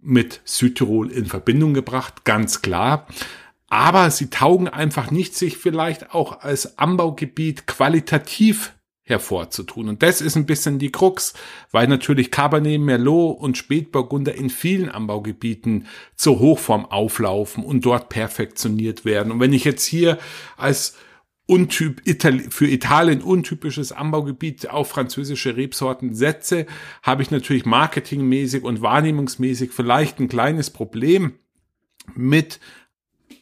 [0.00, 3.06] mit Südtirol in Verbindung gebracht, ganz klar.
[3.68, 8.74] Aber sie taugen einfach nicht, sich vielleicht auch als Anbaugebiet qualitativ
[9.08, 9.88] hervorzutun.
[9.88, 11.34] Und das ist ein bisschen die Krux,
[11.70, 19.04] weil natürlich Cabernet, Merlot und Spätburgunder in vielen Anbaugebieten zur Hochform auflaufen und dort perfektioniert
[19.04, 19.32] werden.
[19.32, 20.18] Und wenn ich jetzt hier
[20.56, 20.96] als
[21.48, 26.66] untyp, Itali für Italien untypisches Anbaugebiet auf französische Rebsorten setze,
[27.02, 31.32] habe ich natürlich marketingmäßig und wahrnehmungsmäßig vielleicht ein kleines Problem
[32.14, 32.60] mit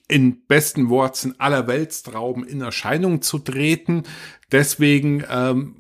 [0.09, 4.05] in besten Worten aller Weltstrauben in Erscheinung zu treten.
[4.53, 5.75] Deswegen ähm,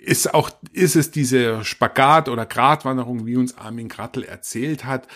[0.00, 5.08] ist auch ist es diese Spagat oder Gratwanderung, wie uns Armin Grattel erzählt hat,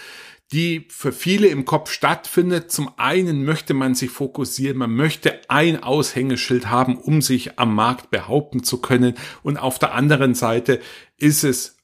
[0.53, 2.70] die für viele im Kopf stattfindet.
[2.70, 8.11] Zum einen möchte man sich fokussieren, man möchte ein Aushängeschild haben, um sich am Markt
[8.11, 9.14] behaupten zu können.
[9.42, 10.80] Und auf der anderen Seite
[11.16, 11.76] ist es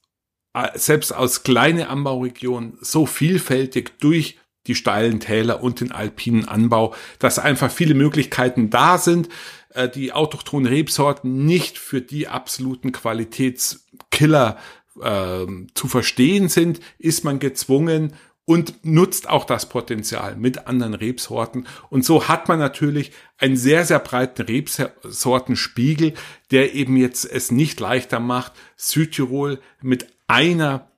[0.54, 4.38] äh, selbst aus kleine Anbauregionen so vielfältig durch
[4.68, 9.28] die steilen Täler und den alpinen Anbau, dass einfach viele Möglichkeiten da sind,
[9.70, 14.58] äh, die autochthonen Rebsorten nicht für die absoluten Qualitätskiller
[15.00, 18.14] äh, zu verstehen sind, ist man gezwungen,
[18.44, 21.66] und nutzt auch das Potenzial mit anderen Rebsorten.
[21.90, 26.14] Und so hat man natürlich einen sehr, sehr breiten Rebsortenspiegel,
[26.50, 30.88] der eben jetzt es nicht leichter macht, Südtirol mit einer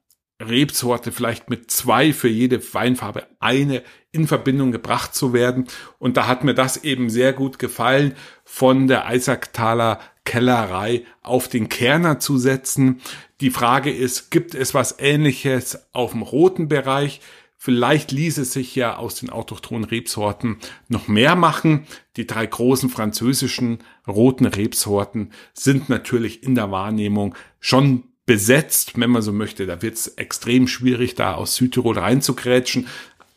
[0.43, 5.67] Rebsorte, vielleicht mit zwei für jede Weinfarbe, eine in Verbindung gebracht zu werden.
[5.99, 8.15] Und da hat mir das eben sehr gut gefallen,
[8.45, 13.01] von der Eisacktaler Kellerei auf den Kerner zu setzen.
[13.41, 17.21] Die Frage ist, gibt es was ähnliches auf dem roten Bereich?
[17.57, 20.59] Vielleicht ließe sich ja aus den autochthonen Rebsorten
[20.89, 21.87] noch mehr machen.
[22.17, 29.23] Die drei großen französischen roten Rebsorten sind natürlich in der Wahrnehmung schon besetzt, wenn man
[29.23, 29.65] so möchte.
[29.65, 32.87] Da wird es extrem schwierig, da aus Südtirol reinzugrätschen.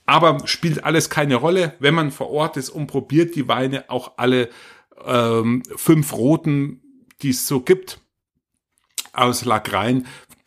[0.05, 4.13] Aber spielt alles keine Rolle, wenn man vor Ort ist und probiert die Weine, auch
[4.17, 4.49] alle
[5.05, 6.81] ähm, fünf roten,
[7.21, 7.99] die es so gibt,
[9.13, 10.05] aus Lagrein,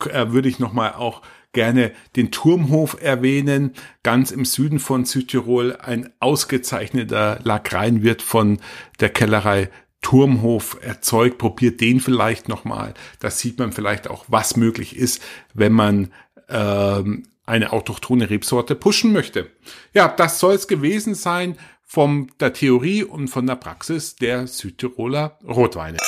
[0.09, 1.23] äh, würde ich nochmal auch
[1.53, 3.73] gerne den Turmhof erwähnen.
[4.03, 8.61] Ganz im Süden von Südtirol ein ausgezeichneter Lagrein wird von
[9.01, 9.71] der Kellerei
[10.01, 11.39] Turmhof erzeugt.
[11.39, 12.95] Probiert den vielleicht nochmal.
[13.19, 15.23] Da sieht man vielleicht auch, was möglich ist,
[15.53, 16.13] wenn man
[16.49, 19.51] ähm, eine autochthone Rebsorte pushen möchte.
[19.93, 21.57] Ja, das soll es gewesen sein
[21.93, 25.99] von der Theorie und von der Praxis der Südtiroler Rotweine.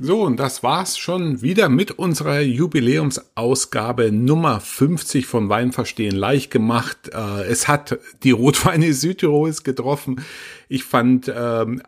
[0.00, 6.52] So, und das war's schon wieder mit unserer Jubiläumsausgabe Nummer 50 von Wein verstehen leicht
[6.52, 7.10] gemacht.
[7.12, 10.20] Äh, es hat die Rotweine Südtirols getroffen.
[10.68, 11.82] Ich fand ähm,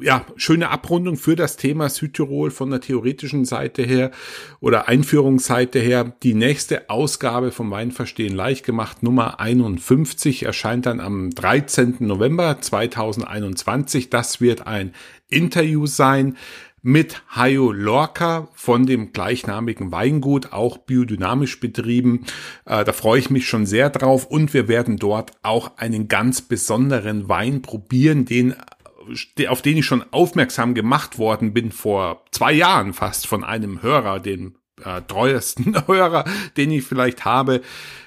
[0.00, 4.10] ja schöne Abrundung für das Thema Südtirol von der theoretischen Seite her
[4.60, 6.14] oder Einführungsseite her.
[6.22, 11.96] Die nächste Ausgabe vom Wein verstehen leicht gemacht Nummer 51 erscheint dann am 13.
[11.98, 14.08] November 2021.
[14.08, 14.94] Das wird ein
[15.28, 16.36] Interview sein
[16.82, 22.26] mit Hayo Lorca von dem gleichnamigen Weingut, auch biodynamisch betrieben.
[22.64, 26.42] Äh, da freue ich mich schon sehr drauf und wir werden dort auch einen ganz
[26.42, 28.54] besonderen Wein probieren, den
[29.48, 34.20] auf den ich schon aufmerksam gemacht worden bin vor zwei Jahren fast von einem Hörer,
[34.20, 34.54] dem
[34.84, 36.24] äh, treuesten Hörer,
[36.56, 37.62] den ich vielleicht habe,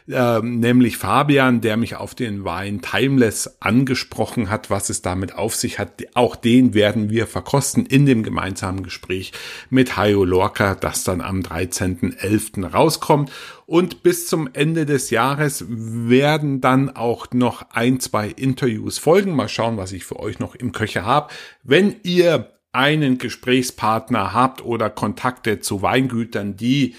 [0.08, 5.56] äh, nämlich Fabian, der mich auf den Wein Timeless angesprochen hat, was es damit auf
[5.56, 6.04] sich hat.
[6.14, 9.32] Auch den werden wir verkosten in dem gemeinsamen Gespräch
[9.70, 12.70] mit Hayo Lorca, das dann am 13.11.
[12.72, 13.32] rauskommt.
[13.66, 19.36] Und bis zum Ende des Jahres werden dann auch noch ein, zwei Interviews folgen.
[19.36, 21.32] Mal schauen, was ich für euch noch im Köcher habe.
[21.64, 26.96] Wenn ihr einen Gesprächspartner habt oder Kontakte zu Weingütern, die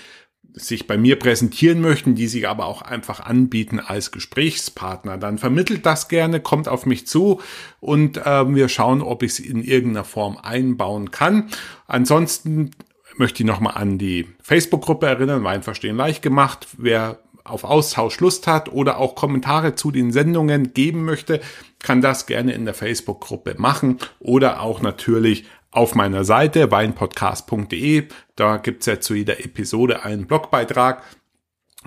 [0.56, 5.84] sich bei mir präsentieren möchten, die sich aber auch einfach anbieten als Gesprächspartner, dann vermittelt
[5.84, 7.40] das gerne, kommt auf mich zu
[7.80, 11.50] und äh, wir schauen, ob ich es in irgendeiner Form einbauen kann.
[11.88, 12.70] Ansonsten
[13.16, 16.68] möchte ich nochmal an die Facebook-Gruppe erinnern, Wein verstehen leicht gemacht.
[16.78, 21.40] Wer auf Austausch Lust hat oder auch Kommentare zu den Sendungen geben möchte,
[21.80, 25.44] kann das gerne in der Facebook-Gruppe machen oder auch natürlich
[25.74, 28.08] auf meiner Seite weinpodcast.de.
[28.36, 31.02] Da gibt's ja zu jeder Episode einen Blogbeitrag.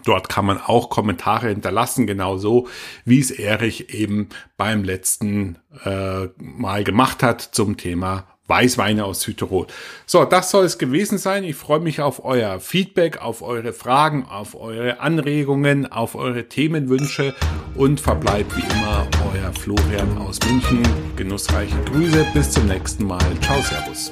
[0.06, 2.68] Dort kann man auch Kommentare hinterlassen, genauso
[3.04, 9.68] wie es Erich eben beim letzten äh, Mal gemacht hat zum Thema Weißweine aus Südtirol.
[10.06, 11.44] So, das soll es gewesen sein.
[11.44, 17.34] Ich freue mich auf euer Feedback, auf eure Fragen, auf eure Anregungen, auf eure Themenwünsche
[17.76, 20.82] und verbleibt wie immer euer Florian aus München.
[21.16, 23.20] Genussreiche Grüße, bis zum nächsten Mal.
[23.42, 24.12] Ciao, Servus.